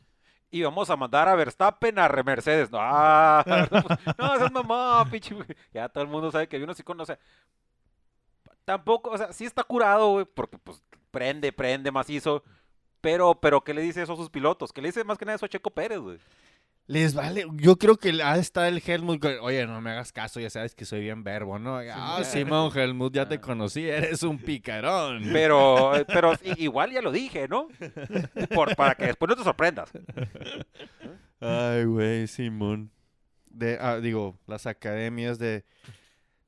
Y 0.50 0.62
vamos 0.62 0.88
a 0.90 0.96
mandar 0.96 1.28
a 1.28 1.34
Verstappen 1.34 1.98
a 1.98 2.08
re- 2.08 2.22
Mercedes. 2.22 2.70
No, 2.70 2.78
ah, 2.80 3.44
no, 4.18 4.34
esa 4.34 4.46
es 4.46 4.52
mamá, 4.52 5.04
pinche. 5.10 5.34
güey. 5.34 5.46
Ya 5.72 5.88
todo 5.88 6.04
el 6.04 6.10
mundo 6.10 6.30
sabe 6.30 6.48
que 6.48 6.62
uno 6.62 6.72
sí 6.74 6.82
conoce. 6.82 7.18
Tampoco, 8.64 9.10
o 9.10 9.18
sea, 9.18 9.32
sí 9.32 9.44
está 9.44 9.62
curado, 9.62 10.10
güey, 10.12 10.24
porque 10.24 10.58
pues 10.58 10.82
prende, 11.10 11.52
prende 11.52 11.90
macizo. 11.92 12.42
Pero, 13.00 13.34
pero, 13.40 13.62
¿qué 13.62 13.72
le 13.74 13.82
dice 13.82 14.02
eso 14.02 14.14
a 14.14 14.16
sus 14.16 14.30
pilotos? 14.30 14.72
¿Qué 14.72 14.80
le 14.82 14.88
dice 14.88 15.04
más 15.04 15.18
que 15.18 15.24
nada 15.24 15.36
eso 15.36 15.46
a 15.46 15.48
Checo 15.48 15.70
Pérez, 15.70 15.98
güey? 16.00 16.18
Les 16.88 17.14
vale, 17.14 17.46
yo 17.54 17.76
creo 17.76 17.96
que 17.96 18.22
ha 18.22 18.36
estar 18.36 18.66
el 18.66 18.80
Helmut, 18.84 19.24
oye, 19.40 19.66
no 19.66 19.80
me 19.80 19.90
hagas 19.90 20.12
caso, 20.12 20.38
ya 20.38 20.50
sabes 20.50 20.76
que 20.76 20.84
soy 20.84 21.00
bien 21.00 21.24
verbo, 21.24 21.58
¿no? 21.58 21.78
Ah, 21.92 22.22
Simón 22.22 22.70
Helmut, 22.72 23.12
ya 23.12 23.26
te 23.26 23.40
conocí, 23.40 23.88
eres 23.88 24.22
un 24.22 24.38
picarón. 24.38 25.24
Pero, 25.32 25.92
pero 26.06 26.34
igual 26.56 26.92
ya 26.92 27.02
lo 27.02 27.10
dije, 27.10 27.48
¿no? 27.48 27.66
Por, 28.54 28.76
para 28.76 28.94
que 28.94 29.06
después 29.06 29.28
no 29.28 29.34
te 29.34 29.42
sorprendas. 29.42 29.90
Ay, 31.40 31.84
güey, 31.84 32.28
Simón. 32.28 32.92
De, 33.46 33.78
ah, 33.80 33.98
digo, 33.98 34.38
las 34.46 34.66
academias 34.66 35.40
de, 35.40 35.64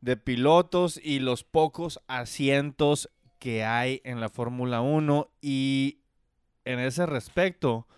de 0.01 0.17
pilotos 0.17 1.01
y 1.03 1.19
los 1.19 1.43
pocos 1.43 2.01
asientos 2.07 3.11
que 3.41 3.65
hay 3.65 4.01
en 4.05 4.21
la 4.21 4.29
Fórmula 4.29 4.83
1. 4.83 5.33
Y 5.41 5.99
en 6.65 6.79
ese 6.79 7.07
respecto, 7.07 7.89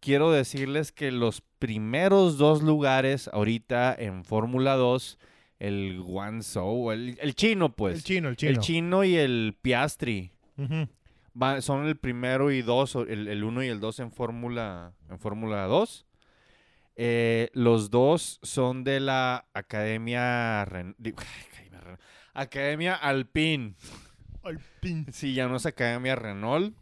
quiero 0.00 0.30
decirles 0.30 0.92
que 0.92 1.12
los 1.12 1.42
primeros 1.58 2.38
dos 2.38 2.62
lugares 2.62 3.28
ahorita 3.32 3.94
en 3.98 4.24
Fórmula 4.24 4.74
2, 4.76 5.18
el 5.58 6.00
Guangzhou, 6.00 6.90
el, 6.92 7.18
el 7.20 7.34
chino, 7.34 7.74
pues. 7.74 7.96
el 7.96 8.04
chino, 8.04 8.28
el 8.28 8.36
chino. 8.36 8.50
El 8.52 8.58
chino 8.60 9.04
y 9.04 9.16
el 9.16 9.56
Piastri. 9.60 10.32
Va- 11.40 11.60
son 11.60 11.86
el 11.86 11.96
primero 11.96 12.50
y 12.50 12.62
dos, 12.62 12.94
el, 12.96 13.28
el 13.28 13.44
uno 13.44 13.62
y 13.62 13.68
el 13.68 13.80
dos 13.80 14.00
en 14.00 14.10
Fórmula 14.10 14.92
en 15.10 15.18
Fórmula 15.18 15.64
2. 15.66 16.04
Eh, 17.00 17.48
los 17.52 17.90
dos 17.90 18.40
son 18.42 18.82
de 18.82 18.98
la 19.00 19.46
Academia 19.54 20.64
Ren- 20.64 20.96
Academia 22.34 22.94
Alpine. 22.94 23.74
Al 24.42 24.58
pin. 24.80 25.06
Sí, 25.12 25.34
ya 25.34 25.48
no 25.48 25.56
es 25.56 25.66
Academia 25.66 26.14
Renault. 26.16 26.74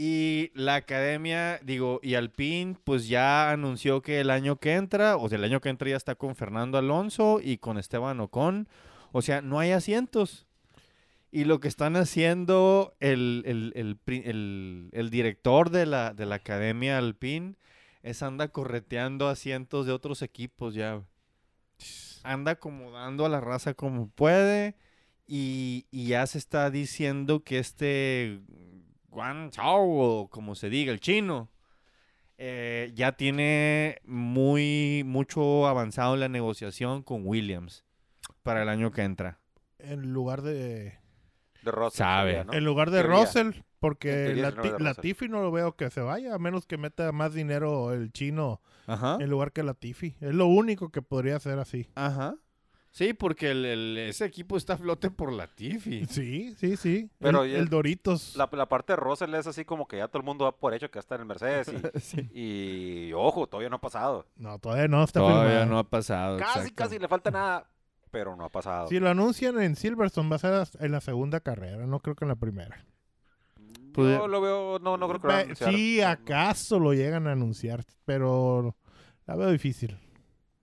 Y 0.00 0.52
la 0.54 0.76
Academia, 0.76 1.58
digo, 1.64 1.98
y 2.04 2.14
Alpine, 2.14 2.76
pues 2.84 3.08
ya 3.08 3.50
anunció 3.50 4.00
que 4.00 4.20
el 4.20 4.30
año 4.30 4.60
que 4.60 4.74
entra, 4.74 5.16
o 5.16 5.28
sea, 5.28 5.38
el 5.38 5.44
año 5.44 5.60
que 5.60 5.70
entra 5.70 5.88
ya 5.90 5.96
está 5.96 6.14
con 6.14 6.36
Fernando 6.36 6.78
Alonso 6.78 7.40
y 7.42 7.58
con 7.58 7.78
Esteban 7.78 8.20
Ocon. 8.20 8.68
O 9.10 9.22
sea, 9.22 9.42
no 9.42 9.58
hay 9.58 9.72
asientos. 9.72 10.46
Y 11.32 11.44
lo 11.46 11.58
que 11.58 11.66
están 11.66 11.96
haciendo 11.96 12.94
el, 13.00 13.42
el- 13.44 13.72
el 13.74 14.90
el- 14.92 15.10
director 15.10 15.70
de 15.70 15.84
la, 15.84 16.14
de 16.14 16.26
la 16.26 16.36
Academia 16.36 16.96
Alpine 16.98 17.56
es 18.04 18.22
anda 18.22 18.48
correteando 18.48 19.26
asientos 19.28 19.84
de 19.84 19.92
otros 19.92 20.22
equipos 20.22 20.74
ya. 20.74 21.02
Anda 22.22 22.52
acomodando 22.52 23.26
a 23.26 23.28
la 23.28 23.40
raza 23.40 23.74
como 23.74 24.08
puede. 24.10 24.76
Y, 25.26 25.86
y 25.90 26.06
ya 26.06 26.26
se 26.26 26.38
está 26.38 26.70
diciendo 26.70 27.42
que 27.44 27.58
este 27.58 28.40
Guan 29.18 29.50
Chao, 29.50 29.82
o 29.82 30.28
como 30.28 30.54
se 30.54 30.70
diga, 30.70 30.92
el 30.92 31.00
chino, 31.00 31.48
eh, 32.36 32.92
ya 32.94 33.16
tiene 33.16 33.98
muy 34.04 35.02
mucho 35.04 35.66
avanzado 35.66 36.16
la 36.16 36.28
negociación 36.28 37.02
con 37.02 37.26
Williams 37.26 37.84
para 38.44 38.62
el 38.62 38.68
año 38.68 38.92
que 38.92 39.02
entra. 39.02 39.40
En 39.80 40.12
lugar 40.12 40.42
de 40.42 41.00
De 41.62 41.72
Russell. 41.72 41.98
Sabe. 41.98 42.30
sería, 42.30 42.44
¿no? 42.44 42.52
en 42.52 42.64
lugar 42.64 42.92
de 42.92 43.00
Teoría. 43.02 43.20
Russell, 43.24 43.50
porque 43.80 44.36
la, 44.36 44.52
Russell. 44.52 44.84
Latifi 44.84 45.28
no 45.28 45.42
lo 45.42 45.50
veo 45.50 45.74
que 45.74 45.90
se 45.90 46.00
vaya, 46.00 46.36
a 46.36 46.38
menos 46.38 46.64
que 46.66 46.78
meta 46.78 47.10
más 47.10 47.34
dinero 47.34 47.92
el 47.92 48.12
chino 48.12 48.60
Ajá. 48.86 49.16
en 49.18 49.28
lugar 49.30 49.50
que 49.50 49.64
Latifi. 49.64 50.14
Es 50.20 50.32
lo 50.32 50.46
único 50.46 50.90
que 50.90 51.02
podría 51.02 51.34
hacer 51.34 51.58
así. 51.58 51.90
Ajá. 51.96 52.36
Sí, 52.98 53.12
porque 53.14 53.52
el- 53.52 53.64
el- 53.64 53.98
ese 53.98 54.24
equipo 54.24 54.56
está 54.56 54.72
a 54.72 54.76
flote 54.76 55.08
por 55.08 55.32
la 55.32 55.46
Tiffy. 55.46 56.04
Sí, 56.06 56.52
sí, 56.58 56.76
sí. 56.76 57.08
Pero 57.20 57.44
el, 57.44 57.68
Doritos. 57.68 58.34
La, 58.34 58.48
la 58.52 58.68
parte 58.68 58.94
de 58.94 58.96
Russell 58.96 59.32
es 59.34 59.46
así 59.46 59.64
como 59.64 59.86
que 59.86 59.98
ya 59.98 60.08
todo 60.08 60.18
el 60.18 60.24
mundo 60.26 60.44
da 60.44 60.50
por 60.50 60.74
hecho 60.74 60.90
que 60.90 60.98
está 60.98 61.14
en 61.14 61.20
el 61.20 61.26
Mercedes. 61.28 61.68
Y, 61.68 61.98
Sí. 62.00 62.30
y, 62.34 63.12
ojo, 63.12 63.46
todavía 63.46 63.68
no 63.70 63.76
ha 63.76 63.80
pasado. 63.80 64.26
No, 64.36 64.58
todavía 64.58 64.88
no 64.88 65.04
está 65.04 65.20
Todavía 65.20 65.64
no 65.64 65.78
ha 65.78 65.84
pasado. 65.88 66.38
Casi, 66.38 66.58
exacto. 66.58 66.74
casi 66.74 66.98
le 66.98 67.06
falta 67.06 67.30
nada, 67.30 67.70
pero 68.10 68.34
no 68.34 68.44
ha 68.44 68.48
pasado. 68.50 68.88
Si 68.88 68.98
lo 68.98 69.08
anuncian 69.08 69.60
en 69.60 69.76
Silverstone 69.76 70.28
va 70.28 70.34
a 70.36 70.38
ser 70.66 70.84
en 70.84 70.90
la 70.90 71.00
segunda 71.00 71.38
carrera, 71.38 71.86
no 71.86 72.00
creo 72.00 72.16
que 72.16 72.24
en 72.24 72.30
la 72.30 72.36
primera. 72.36 72.84
Pude- 73.92 74.16
Yo 74.18 74.26
lo 74.28 74.40
veo, 74.40 74.78
no, 74.80 74.96
no 74.96 75.08
creo 75.08 75.20
que 75.20 75.26
lo 75.28 75.32
vayan 75.34 75.40
a 75.40 75.44
anunciar. 75.52 75.70
sí, 75.72 75.98
No, 76.00 76.04
no. 76.06 76.10
acaso 76.10 76.78
lo 76.80 76.92
llegan 76.94 77.26
a 77.28 77.32
anunciar, 77.32 77.84
pero 78.04 78.74
la 79.26 79.36
veo 79.36 79.50
difícil. 79.52 79.96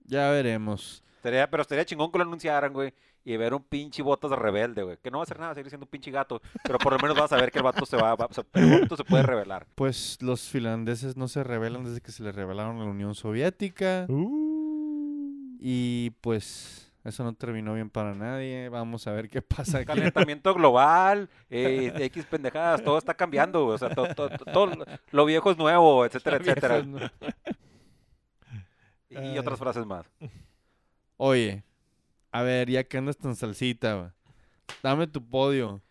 Ya 0.03 0.29
veremos. 0.31 1.01
Estaría- 1.25 1.49
pero 1.49 1.61
estaría 1.61 1.85
chingón 1.85 2.11
que 2.11 2.19
lo 2.19 2.23
anunciaran, 2.23 2.71
güey. 2.71 2.93
Y 3.23 3.35
ver 3.37 3.55
un 3.55 3.63
pinche 3.63 4.03
botas 4.03 4.29
de 4.29 4.35
rebelde, 4.35 4.83
güey. 4.83 4.97
Que 5.01 5.09
no 5.09 5.17
va 5.17 5.23
a 5.23 5.25
hacer 5.25 5.39
nada, 5.39 5.55
seguir 5.55 5.69
siendo 5.69 5.85
un 5.85 5.89
pinche 5.89 6.11
gato. 6.11 6.39
Pero 6.63 6.77
por 6.77 6.93
lo 6.93 6.99
menos 6.99 7.17
vas 7.17 7.31
a 7.33 7.37
ver 7.37 7.51
que 7.51 7.57
el 7.57 7.63
vato 7.63 7.83
se 7.87 7.97
va, 7.97 8.15
va- 8.15 8.27
se- 8.31 8.43
el 8.53 8.81
vato 8.81 8.95
se 8.95 9.03
puede 9.03 9.23
revelar. 9.23 9.65
Pues 9.73 10.19
los 10.21 10.41
finlandeses 10.49 11.17
no 11.17 11.27
se 11.27 11.43
rebelan 11.43 11.83
desde 11.83 12.01
que 12.01 12.11
se 12.11 12.21
les 12.21 12.35
rebelaron 12.35 12.75
a 12.77 12.83
la 12.83 12.89
Unión 12.91 13.15
Soviética. 13.15 14.05
Uh. 14.07 15.57
Y 15.59 16.11
pues 16.21 16.91
eso 17.03 17.23
no 17.23 17.33
terminó 17.33 17.73
bien 17.73 17.89
para 17.89 18.13
nadie. 18.13 18.69
Vamos 18.69 19.07
a 19.07 19.11
ver 19.13 19.27
qué 19.27 19.41
pasa 19.41 19.79
aquí. 19.79 19.87
Calentamiento 19.87 20.53
global, 20.53 21.27
eh, 21.49 21.91
X 21.97 22.25
pendejadas, 22.25 22.83
todo 22.83 22.99
está 22.99 23.15
cambiando, 23.15 23.63
güey. 23.63 23.73
O 23.73 23.77
sea, 23.79 23.89
to- 23.89 24.13
to- 24.13 24.29
to- 24.29 24.45
todo 24.45 24.71
lo 25.09 25.25
viejo 25.25 25.49
es 25.49 25.57
nuevo, 25.57 26.05
etcétera, 26.05 26.37
etcétera. 26.37 26.83
Y 29.09 29.15
Ay. 29.17 29.37
otras 29.39 29.57
frases 29.57 29.85
más. 29.87 30.05
Oye, 31.17 31.63
a 32.31 32.41
ver, 32.41 32.69
ya 32.69 32.83
que 32.83 32.97
andas 32.97 33.17
tan 33.17 33.35
salsita, 33.35 34.13
dame 34.83 35.07
tu 35.07 35.23
podio. 35.25 35.81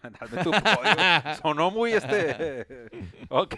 Dame 0.02 0.44
tu 0.44 0.50
pollo. 0.50 1.34
Sonó 1.42 1.70
muy 1.70 1.92
este. 1.92 2.66
ok. 3.28 3.54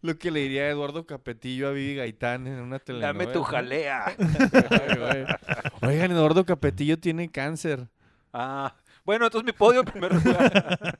Lo 0.00 0.18
que 0.18 0.32
le 0.32 0.40
diría 0.40 0.68
Eduardo 0.68 1.06
Capetillo 1.06 1.68
a 1.68 1.70
Vivi 1.70 1.94
Gaitán 1.94 2.48
en 2.48 2.58
una 2.58 2.80
telenovela. 2.80 3.12
Dame 3.12 3.32
tu 3.32 3.42
jalea. 3.44 4.16
Oigan, 5.80 6.10
Eduardo 6.10 6.44
Capetillo 6.44 6.98
tiene 6.98 7.30
cáncer. 7.30 7.88
Ah, 8.32 8.74
bueno, 9.04 9.26
entonces 9.26 9.46
mi 9.46 9.52
podio 9.52 9.80
en 9.80 9.86
primer 9.86 10.12
lugar. 10.12 10.98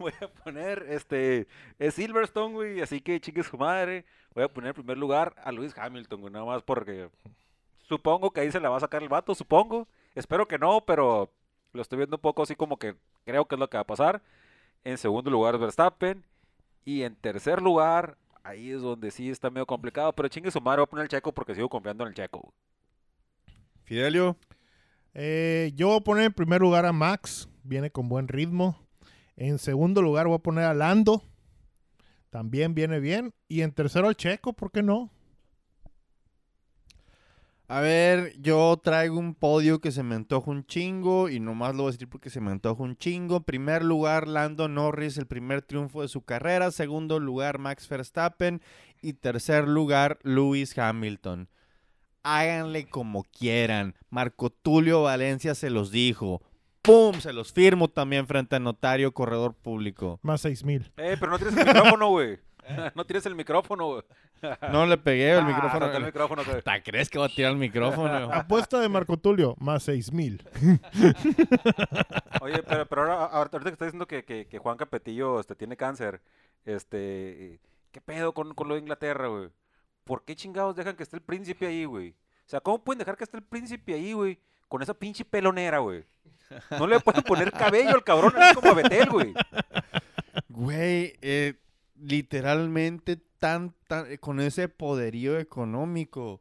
Voy 0.00 0.12
a 0.22 0.28
poner, 0.28 0.86
este, 0.88 1.46
es 1.78 1.92
Silverstone, 1.92 2.54
güey, 2.54 2.80
así 2.80 3.02
que 3.02 3.20
chique 3.20 3.42
su 3.42 3.58
madre. 3.58 4.06
Voy 4.34 4.44
a 4.44 4.48
poner 4.48 4.68
en 4.68 4.74
primer 4.74 4.96
lugar 4.96 5.34
a 5.44 5.52
Luis 5.52 5.76
Hamilton, 5.76 6.22
güey, 6.22 6.32
nada 6.32 6.46
más 6.46 6.62
porque 6.62 7.10
supongo 7.82 8.30
que 8.30 8.40
ahí 8.40 8.50
se 8.50 8.60
la 8.60 8.70
va 8.70 8.78
a 8.78 8.80
sacar 8.80 9.02
el 9.02 9.10
vato, 9.10 9.34
supongo. 9.34 9.86
Espero 10.14 10.48
que 10.48 10.58
no, 10.58 10.80
pero 10.86 11.30
lo 11.74 11.82
estoy 11.82 11.98
viendo 11.98 12.16
un 12.16 12.22
poco 12.22 12.42
así 12.42 12.56
como 12.56 12.78
que 12.78 12.96
creo 13.26 13.44
que 13.44 13.56
es 13.56 13.58
lo 13.58 13.68
que 13.68 13.76
va 13.76 13.82
a 13.82 13.86
pasar. 13.86 14.22
En 14.84 14.96
segundo 14.96 15.30
lugar, 15.30 15.58
Verstappen. 15.58 16.24
Y 16.86 17.02
en 17.02 17.14
tercer 17.14 17.60
lugar, 17.60 18.16
ahí 18.42 18.70
es 18.70 18.80
donde 18.80 19.10
sí 19.10 19.28
está 19.28 19.50
medio 19.50 19.66
complicado, 19.66 20.14
pero 20.14 20.28
chingue 20.28 20.50
su 20.50 20.62
madre, 20.62 20.78
voy 20.78 20.84
a 20.84 20.90
poner 20.90 21.02
el 21.02 21.10
checo 21.10 21.32
porque 21.32 21.54
sigo 21.54 21.68
confiando 21.68 22.04
en 22.04 22.08
el 22.08 22.14
checo. 22.14 22.54
Fidelio. 23.84 24.34
Eh, 25.12 25.72
yo 25.74 25.88
voy 25.88 25.96
a 25.98 26.00
poner 26.00 26.24
en 26.24 26.32
primer 26.32 26.62
lugar 26.62 26.86
a 26.86 26.92
Max, 26.92 27.50
viene 27.64 27.90
con 27.90 28.08
buen 28.08 28.28
ritmo. 28.28 28.78
En 29.40 29.58
segundo 29.58 30.02
lugar 30.02 30.26
voy 30.26 30.36
a 30.36 30.42
poner 30.42 30.64
a 30.64 30.74
Lando, 30.74 31.22
también 32.28 32.74
viene 32.74 33.00
bien. 33.00 33.32
Y 33.48 33.62
en 33.62 33.72
tercero 33.72 34.06
al 34.06 34.14
Checo, 34.14 34.52
¿por 34.52 34.70
qué 34.70 34.82
no? 34.82 35.10
A 37.66 37.80
ver, 37.80 38.38
yo 38.38 38.78
traigo 38.84 39.18
un 39.18 39.34
podio 39.34 39.80
que 39.80 39.92
se 39.92 40.02
me 40.02 40.14
antoja 40.14 40.50
un 40.50 40.66
chingo 40.66 41.30
y 41.30 41.40
nomás 41.40 41.74
lo 41.74 41.84
voy 41.84 41.88
a 41.88 41.92
decir 41.92 42.06
porque 42.06 42.28
se 42.28 42.42
me 42.42 42.50
antoja 42.50 42.82
un 42.82 42.98
chingo. 42.98 43.40
Primer 43.40 43.82
lugar, 43.82 44.28
Lando 44.28 44.68
Norris, 44.68 45.16
el 45.16 45.26
primer 45.26 45.62
triunfo 45.62 46.02
de 46.02 46.08
su 46.08 46.20
carrera. 46.20 46.70
Segundo 46.70 47.18
lugar, 47.18 47.58
Max 47.58 47.88
Verstappen. 47.88 48.60
Y 49.00 49.14
tercer 49.14 49.66
lugar, 49.66 50.18
Lewis 50.22 50.76
Hamilton. 50.76 51.48
Háganle 52.24 52.90
como 52.90 53.22
quieran. 53.22 53.94
Marco 54.10 54.50
Tulio 54.50 55.04
Valencia 55.04 55.54
se 55.54 55.70
los 55.70 55.90
dijo. 55.90 56.42
¡Pum! 56.82 57.14
Se 57.20 57.32
los 57.32 57.52
firmo 57.52 57.88
también 57.88 58.26
frente 58.26 58.56
al 58.56 58.62
notario 58.64 59.12
corredor 59.12 59.54
público. 59.54 60.18
Más 60.22 60.40
seis 60.40 60.64
mil. 60.64 60.90
Eh, 60.96 61.16
pero 61.20 61.30
no 61.32 61.38
tienes 61.38 61.56
el 61.58 61.66
micrófono, 61.66 62.08
güey. 62.08 62.38
No 62.94 63.04
tienes 63.04 63.26
el 63.26 63.34
micrófono, 63.34 63.86
güey. 63.86 64.02
No 64.70 64.86
le 64.86 64.96
pegué 64.96 65.32
el 65.32 65.40
Ah, 65.40 65.42
micrófono. 65.44 65.86
el 65.92 66.04
micrófono, 66.04 66.44
güey. 66.44 66.58
¿Hasta 66.58 66.80
crees 66.84 67.10
que 67.10 67.18
va 67.18 67.24
a 67.26 67.28
tirar 67.28 67.50
el 67.52 67.58
micrófono? 67.58 68.12
Apuesta 68.32 68.78
de 68.78 68.88
Marco 68.88 69.16
Tulio, 69.16 69.56
más 69.58 69.82
seis 69.82 70.12
mil. 70.12 70.40
Oye, 72.40 72.62
pero, 72.62 72.86
pero 72.86 73.02
ahora, 73.02 73.24
ahorita 73.24 73.56
ahorita 73.56 73.70
que 73.70 73.72
estás 73.74 73.86
diciendo 73.88 74.06
que, 74.06 74.24
que, 74.24 74.46
que 74.46 74.58
Juan 74.58 74.76
Capetillo 74.76 75.40
este, 75.40 75.56
tiene 75.56 75.76
cáncer, 75.76 76.20
este, 76.64 77.60
¿qué 77.90 78.00
pedo 78.00 78.32
con, 78.34 78.54
con 78.54 78.68
lo 78.68 78.74
de 78.74 78.80
Inglaterra, 78.80 79.26
güey? 79.28 79.48
¿Por 80.04 80.24
qué 80.24 80.36
chingados 80.36 80.76
dejan 80.76 80.96
que 80.96 81.02
esté 81.02 81.16
el 81.16 81.22
príncipe 81.22 81.66
ahí, 81.66 81.84
güey? 81.84 82.10
O 82.10 82.48
sea, 82.50 82.60
¿cómo 82.60 82.82
pueden 82.84 82.98
dejar 83.00 83.16
que 83.16 83.24
esté 83.24 83.36
el 83.36 83.42
príncipe 83.42 83.94
ahí, 83.94 84.12
güey? 84.12 84.38
Con 84.70 84.80
esa 84.82 84.94
pinche 84.94 85.24
pelonera, 85.26 85.78
güey. 85.80 86.04
No 86.78 86.86
le 86.86 87.00
pueden 87.00 87.22
poner 87.24 87.50
cabello 87.52 87.90
al 87.90 88.04
cabrón 88.04 88.32
así 88.36 88.54
como 88.54 88.70
a 88.70 88.74
Betel, 88.74 89.10
güey. 89.10 89.34
Güey, 90.48 91.18
eh, 91.20 91.54
literalmente 92.00 93.16
tan, 93.38 93.74
tan, 93.88 94.10
eh, 94.10 94.18
con 94.18 94.38
ese 94.40 94.68
poderío 94.68 95.38
económico 95.38 96.40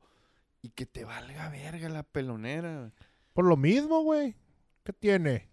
y 0.62 0.70
que 0.70 0.86
te 0.86 1.06
valga 1.06 1.50
verga 1.50 1.90
la 1.90 2.04
pelonera. 2.04 2.92
Por 3.34 3.46
lo 3.46 3.58
mismo, 3.58 4.02
güey. 4.04 4.36
¿Qué 4.84 4.94
tiene? 4.94 5.50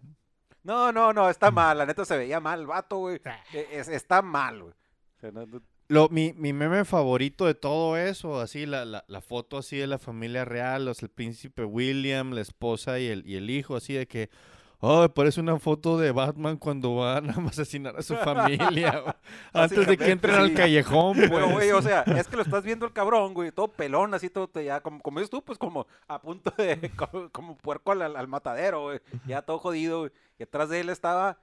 No, 0.63 0.91
no, 0.91 1.13
no, 1.13 1.29
está 1.29 1.49
mal. 1.49 1.77
La 1.79 1.85
neta 1.87 2.05
se 2.05 2.15
veía 2.17 2.39
mal 2.39 2.59
el 2.59 2.67
vato, 2.67 2.97
güey. 2.97 3.19
E- 3.53 3.67
es- 3.71 3.87
está 3.87 4.21
mal, 4.21 4.61
güey. 4.61 4.73
O 4.73 5.19
sea, 5.19 5.31
no- 5.31 5.45
no- 5.47 5.61
Lo, 5.89 6.09
mi, 6.09 6.33
mi 6.33 6.51
meme 6.51 6.83
favorito 6.83 7.45
de 7.45 7.55
todo 7.55 7.95
eso, 7.95 8.41
así 8.41 8.65
la, 8.65 8.83
la, 8.83 9.05
la 9.07 9.21
foto 9.21 9.57
así 9.57 9.77
de 9.77 9.87
la 9.87 9.97
familia 9.97 10.43
real, 10.43 10.83
los, 10.83 11.01
el 11.01 11.09
príncipe 11.09 11.63
William, 11.63 12.31
la 12.31 12.41
esposa 12.41 12.99
y 12.99 13.07
el, 13.07 13.25
y 13.25 13.37
el 13.37 13.49
hijo, 13.49 13.77
así 13.77 13.93
de 13.93 14.05
que, 14.05 14.29
oh, 14.81 15.07
parece 15.07 15.39
una 15.39 15.57
foto 15.59 15.97
de 15.97 16.11
Batman 16.11 16.57
cuando 16.57 16.95
van 16.97 17.29
a 17.29 17.33
asesinar 17.49 17.95
a 17.95 18.01
su 18.01 18.15
familia, 18.17 19.15
antes 19.53 19.87
de 19.87 19.97
que 19.97 20.11
entren 20.11 20.35
al 20.35 20.53
callejón, 20.53 21.15
pues. 21.15 21.29
Pero, 21.31 21.51
güey, 21.51 21.71
o 21.71 21.81
sea, 21.81 22.01
es 22.01 22.27
que 22.27 22.35
lo 22.35 22.41
estás 22.41 22.65
viendo 22.65 22.85
el 22.85 22.91
cabrón, 22.91 23.33
güey, 23.33 23.53
todo 23.53 23.69
pelón, 23.69 24.13
así 24.13 24.29
todo, 24.29 24.49
ya, 24.61 24.81
como, 24.81 25.01
como 25.01 25.19
dices 25.19 25.29
tú, 25.29 25.41
pues 25.41 25.57
como 25.57 25.87
a 26.09 26.21
punto 26.21 26.53
de, 26.57 26.91
como, 26.97 27.29
como 27.29 27.57
puerco 27.57 27.93
al, 27.93 28.01
al 28.01 28.27
matadero, 28.27 28.83
güey, 28.83 28.99
ya 29.25 29.41
todo 29.41 29.57
jodido, 29.57 29.99
güey. 29.99 30.11
Y 30.37 30.43
atrás 30.43 30.67
de 30.69 30.81
él 30.81 30.89
estaba 30.89 31.37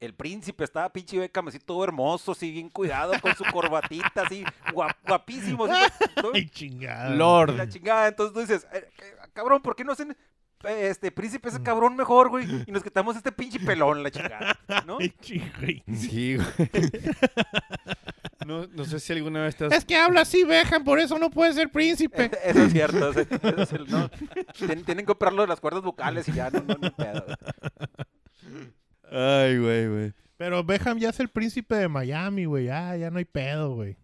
el 0.00 0.14
príncipe, 0.14 0.64
estaba 0.64 0.92
pinche 0.92 1.18
Beckham, 1.18 1.48
así 1.48 1.58
todo 1.58 1.82
hermoso, 1.84 2.32
así 2.32 2.50
bien 2.50 2.68
cuidado, 2.68 3.12
con 3.22 3.34
su 3.36 3.44
corbatita, 3.44 4.22
así, 4.26 4.44
guap- 4.72 4.96
guapísimo, 5.06 5.64
así, 5.66 5.92
Ay, 6.34 6.48
chingada. 6.48 7.10
Lord. 7.10 7.56
la 7.56 7.68
chingada, 7.68 8.08
entonces 8.08 8.34
tú 8.34 8.40
dices, 8.40 8.66
eh, 8.72 8.88
eh, 8.98 9.14
cabrón, 9.32 9.62
¿por 9.62 9.74
qué 9.76 9.84
no 9.84 9.92
hacen 9.92 10.10
eh, 10.64 10.88
este 10.90 11.10
príncipe 11.10 11.48
ese 11.48 11.62
cabrón 11.62 11.96
mejor, 11.96 12.28
güey? 12.28 12.46
Y 12.66 12.72
nos 12.72 12.82
quitamos 12.82 13.16
este 13.16 13.32
pinche 13.32 13.58
pelón, 13.60 14.02
la 14.02 14.10
chingada, 14.10 14.58
¿no? 14.86 14.98
Ay. 15.00 15.14
Sí, 15.22 16.36
güey. 16.36 16.44
No, 18.46 18.66
no 18.66 18.84
sé 18.84 19.00
si 19.00 19.12
alguna 19.14 19.42
vez 19.42 19.56
te 19.56 19.64
has... 19.64 19.72
Es 19.72 19.84
que 19.86 19.96
habla 19.96 20.20
así, 20.22 20.44
Bejan, 20.44 20.84
por 20.84 20.98
eso 20.98 21.18
no 21.18 21.30
puede 21.30 21.54
ser 21.54 21.70
príncipe. 21.70 22.30
Eso 22.44 22.62
es 22.64 22.72
cierto. 22.72 23.10
ese- 23.10 23.26
ese 23.42 23.62
es 23.62 23.72
el- 23.72 23.90
no. 23.90 24.10
Tien- 24.58 24.84
tienen 24.84 25.06
que 25.06 25.12
operarlo 25.12 25.42
de 25.42 25.48
las 25.48 25.60
cuerdas 25.60 25.82
vocales 25.82 26.28
y 26.28 26.32
ya 26.32 26.50
no, 26.50 26.60
no, 26.60 26.74
no 26.74 26.86
hay 26.86 26.90
pedo. 26.90 27.26
Ay, 29.10 29.58
güey, 29.58 29.88
güey. 29.88 30.12
Pero 30.36 30.64
Beckham 30.64 30.98
ya 30.98 31.10
es 31.10 31.20
el 31.20 31.28
príncipe 31.28 31.74
de 31.76 31.88
Miami, 31.88 32.44
güey. 32.44 32.66
Ya, 32.66 32.96
ya 32.96 33.10
no 33.10 33.18
hay 33.18 33.24
pedo, 33.24 33.74
güey. 33.74 33.96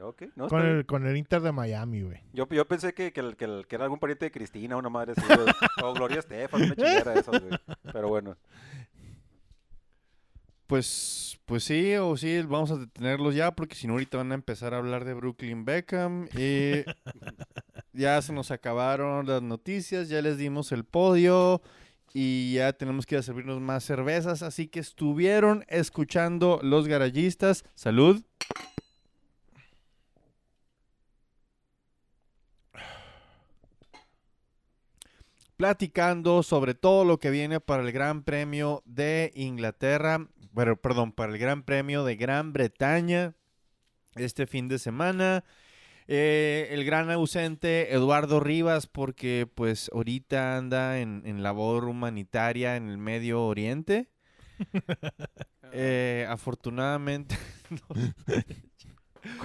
Ok, 0.00 0.22
no, 0.36 0.46
Con 0.48 0.64
el, 0.64 0.86
con 0.86 1.06
el 1.06 1.16
Inter 1.16 1.40
de 1.40 1.50
Miami, 1.50 2.02
güey. 2.02 2.20
Yo, 2.32 2.46
yo 2.48 2.68
pensé 2.68 2.94
que, 2.94 3.12
que, 3.12 3.18
el- 3.20 3.36
que, 3.36 3.64
que 3.68 3.74
era 3.74 3.84
algún 3.84 3.98
pariente 3.98 4.26
de 4.26 4.30
Cristina, 4.30 4.76
una 4.76 4.88
madre 4.88 5.14
así. 5.16 5.22
O 5.84 5.92
Gloria 5.94 6.20
Estefan, 6.20 6.62
una 6.62 6.76
chingadera 6.76 7.12
de 7.14 7.20
esas, 7.20 7.40
güey. 7.42 7.58
Pero 7.92 8.08
bueno. 8.08 8.36
Pues, 10.66 11.40
pues 11.46 11.64
sí, 11.64 11.94
o 11.96 12.16
sí, 12.16 12.42
vamos 12.42 12.70
a 12.70 12.76
detenerlos 12.76 13.34
ya, 13.34 13.52
porque 13.52 13.74
si 13.74 13.86
no 13.86 13.94
ahorita 13.94 14.18
van 14.18 14.32
a 14.32 14.34
empezar 14.34 14.74
a 14.74 14.78
hablar 14.78 15.04
de 15.06 15.14
Brooklyn 15.14 15.64
Beckham. 15.64 16.28
Y 16.36 16.84
ya 17.94 18.20
se 18.20 18.32
nos 18.34 18.50
acabaron 18.50 19.26
las 19.26 19.40
noticias, 19.42 20.08
ya 20.10 20.20
les 20.20 20.36
dimos 20.36 20.70
el 20.72 20.84
podio 20.84 21.62
y 22.12 22.54
ya 22.54 22.72
tenemos 22.72 23.06
que 23.06 23.14
ir 23.14 23.18
a 23.20 23.22
servirnos 23.22 23.60
más 23.60 23.84
cervezas. 23.84 24.42
Así 24.42 24.68
que 24.68 24.80
estuvieron 24.80 25.64
escuchando 25.68 26.60
los 26.62 26.88
garayistas. 26.88 27.64
Salud. 27.74 28.22
Platicando 35.56 36.44
sobre 36.44 36.74
todo 36.74 37.04
lo 37.04 37.18
que 37.18 37.30
viene 37.30 37.58
para 37.58 37.82
el 37.82 37.90
Gran 37.90 38.22
Premio 38.22 38.82
de 38.84 39.32
Inglaterra, 39.34 40.28
perdón, 40.80 41.10
para 41.10 41.32
el 41.32 41.38
Gran 41.38 41.64
Premio 41.64 42.04
de 42.04 42.14
Gran 42.14 42.52
Bretaña 42.52 43.34
este 44.14 44.46
fin 44.46 44.68
de 44.68 44.78
semana. 44.78 45.44
Eh, 46.10 46.68
el 46.70 46.84
gran 46.84 47.10
ausente 47.10 47.92
Eduardo 47.92 48.40
Rivas 48.40 48.86
porque 48.86 49.46
pues 49.54 49.90
ahorita 49.92 50.56
anda 50.56 51.00
en, 51.00 51.22
en 51.26 51.42
labor 51.42 51.84
humanitaria 51.84 52.76
en 52.76 52.88
el 52.88 52.98
Medio 52.98 53.44
Oriente. 53.44 54.10
Eh, 55.70 56.26
afortunadamente 56.30 57.36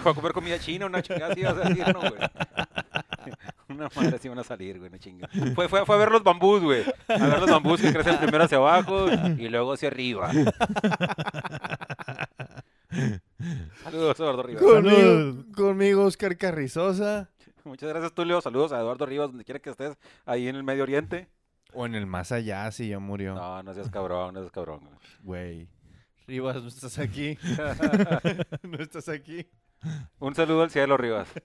Fue 0.02 0.12
a 0.12 0.16
comer 0.16 0.32
comida 0.32 0.60
china, 0.60 0.86
una 0.86 1.02
chingada 1.02 1.34
así, 1.34 1.44
vas 1.44 1.58
a 1.58 1.70
decir, 1.70 1.86
no, 1.94 2.00
güey. 2.00 2.14
Una 3.70 3.90
madre 3.96 4.18
así 4.18 4.30
van 4.30 4.38
a 4.40 4.44
salir, 4.44 4.78
güey, 4.78 4.90
una 4.90 5.00
chinga. 5.00 5.28
Fue, 5.56 5.68
fue, 5.68 5.86
fue 5.86 5.96
a 5.96 5.98
ver 5.98 6.12
los 6.12 6.24
bambús, 6.24 6.62
güey. 6.62 6.84
A 7.08 7.26
ver 7.26 7.40
los 7.40 7.50
bambús 7.50 7.82
que 7.82 7.92
crecen 7.92 8.18
primero 8.18 8.44
hacia 8.44 8.58
abajo 8.58 9.08
y 9.38 9.48
luego 9.50 9.74
hacia 9.74 9.88
arriba. 9.88 10.30
Saludos, 14.18 14.20
Eduardo 14.20 14.44
Rivas. 14.44 14.64
conmigo, 14.64 14.98
Saludos. 14.98 15.46
conmigo 15.56 16.04
Oscar 16.06 16.38
Carrizosa 16.38 17.30
Muchas 17.66 17.90
gracias, 17.90 18.14
Tulio. 18.14 18.42
Saludos 18.42 18.74
a 18.74 18.80
Eduardo 18.80 19.06
Rivas, 19.06 19.30
donde 19.30 19.46
quiera 19.46 19.60
que 19.60 19.70
estés, 19.70 19.98
ahí 20.26 20.48
en 20.48 20.56
el 20.58 20.64
Medio 20.64 20.84
Oriente. 20.84 21.30
o 21.74 21.86
en 21.86 21.96
el 21.96 22.06
más 22.06 22.32
allá 22.34 22.70
si 22.72 22.90
ya 22.90 23.00
murió. 23.00 23.36
No, 23.36 23.64
no 23.64 23.74
seas 23.74 23.90
cabrón, 23.90 24.34
no 24.34 24.42
seas 24.42 24.52
cabrón. 24.52 24.82
güey. 25.22 25.70
Rivas, 26.28 26.62
no 26.62 26.68
estás 26.68 27.00
aquí. 27.00 27.38
no 28.64 28.78
estás 28.80 29.10
aquí. 29.10 29.48
Un 30.20 30.36
saludo 30.36 30.64
al 30.64 30.70
cielo, 30.72 30.96
Rivas. 30.98 31.28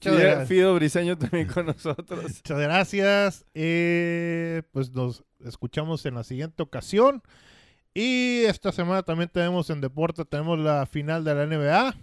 Fido. 0.00 0.46
Fido 0.46 0.74
Briseño 0.74 1.18
también 1.18 1.48
con 1.48 1.66
nosotros. 1.66 2.22
Muchas 2.22 2.58
gracias. 2.58 3.44
Eh, 3.54 4.62
pues 4.72 4.92
nos 4.92 5.24
escuchamos 5.44 6.06
en 6.06 6.14
la 6.14 6.22
siguiente 6.24 6.62
ocasión. 6.62 7.22
Y 8.00 8.44
esta 8.44 8.70
semana 8.70 9.02
también 9.02 9.28
tenemos 9.28 9.70
en 9.70 9.80
deporte, 9.80 10.24
tenemos 10.24 10.56
la 10.56 10.86
final 10.86 11.24
de 11.24 11.34
la 11.34 11.46
NBA. 11.46 11.96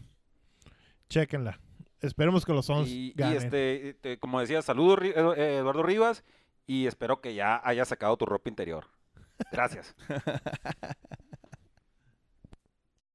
Chequenla. 1.08 1.58
Esperemos 2.02 2.46
que 2.46 2.52
los 2.52 2.66
Suns 2.66 2.90
Y, 2.90 3.12
y, 3.12 3.14
ganen. 3.14 3.38
este, 3.38 3.90
este, 3.92 4.20
como 4.20 4.42
decía, 4.42 4.62
saludos, 4.62 5.00
eh, 5.04 5.58
Eduardo 5.60 5.84
Rivas. 5.84 6.26
Y 6.68 6.88
espero 6.88 7.22
que 7.22 7.34
ya 7.34 7.62
hayas 7.64 7.88
sacado 7.88 8.18
tu 8.18 8.26
ropa 8.26 8.50
interior. 8.50 8.88
Gracias. 9.54 9.96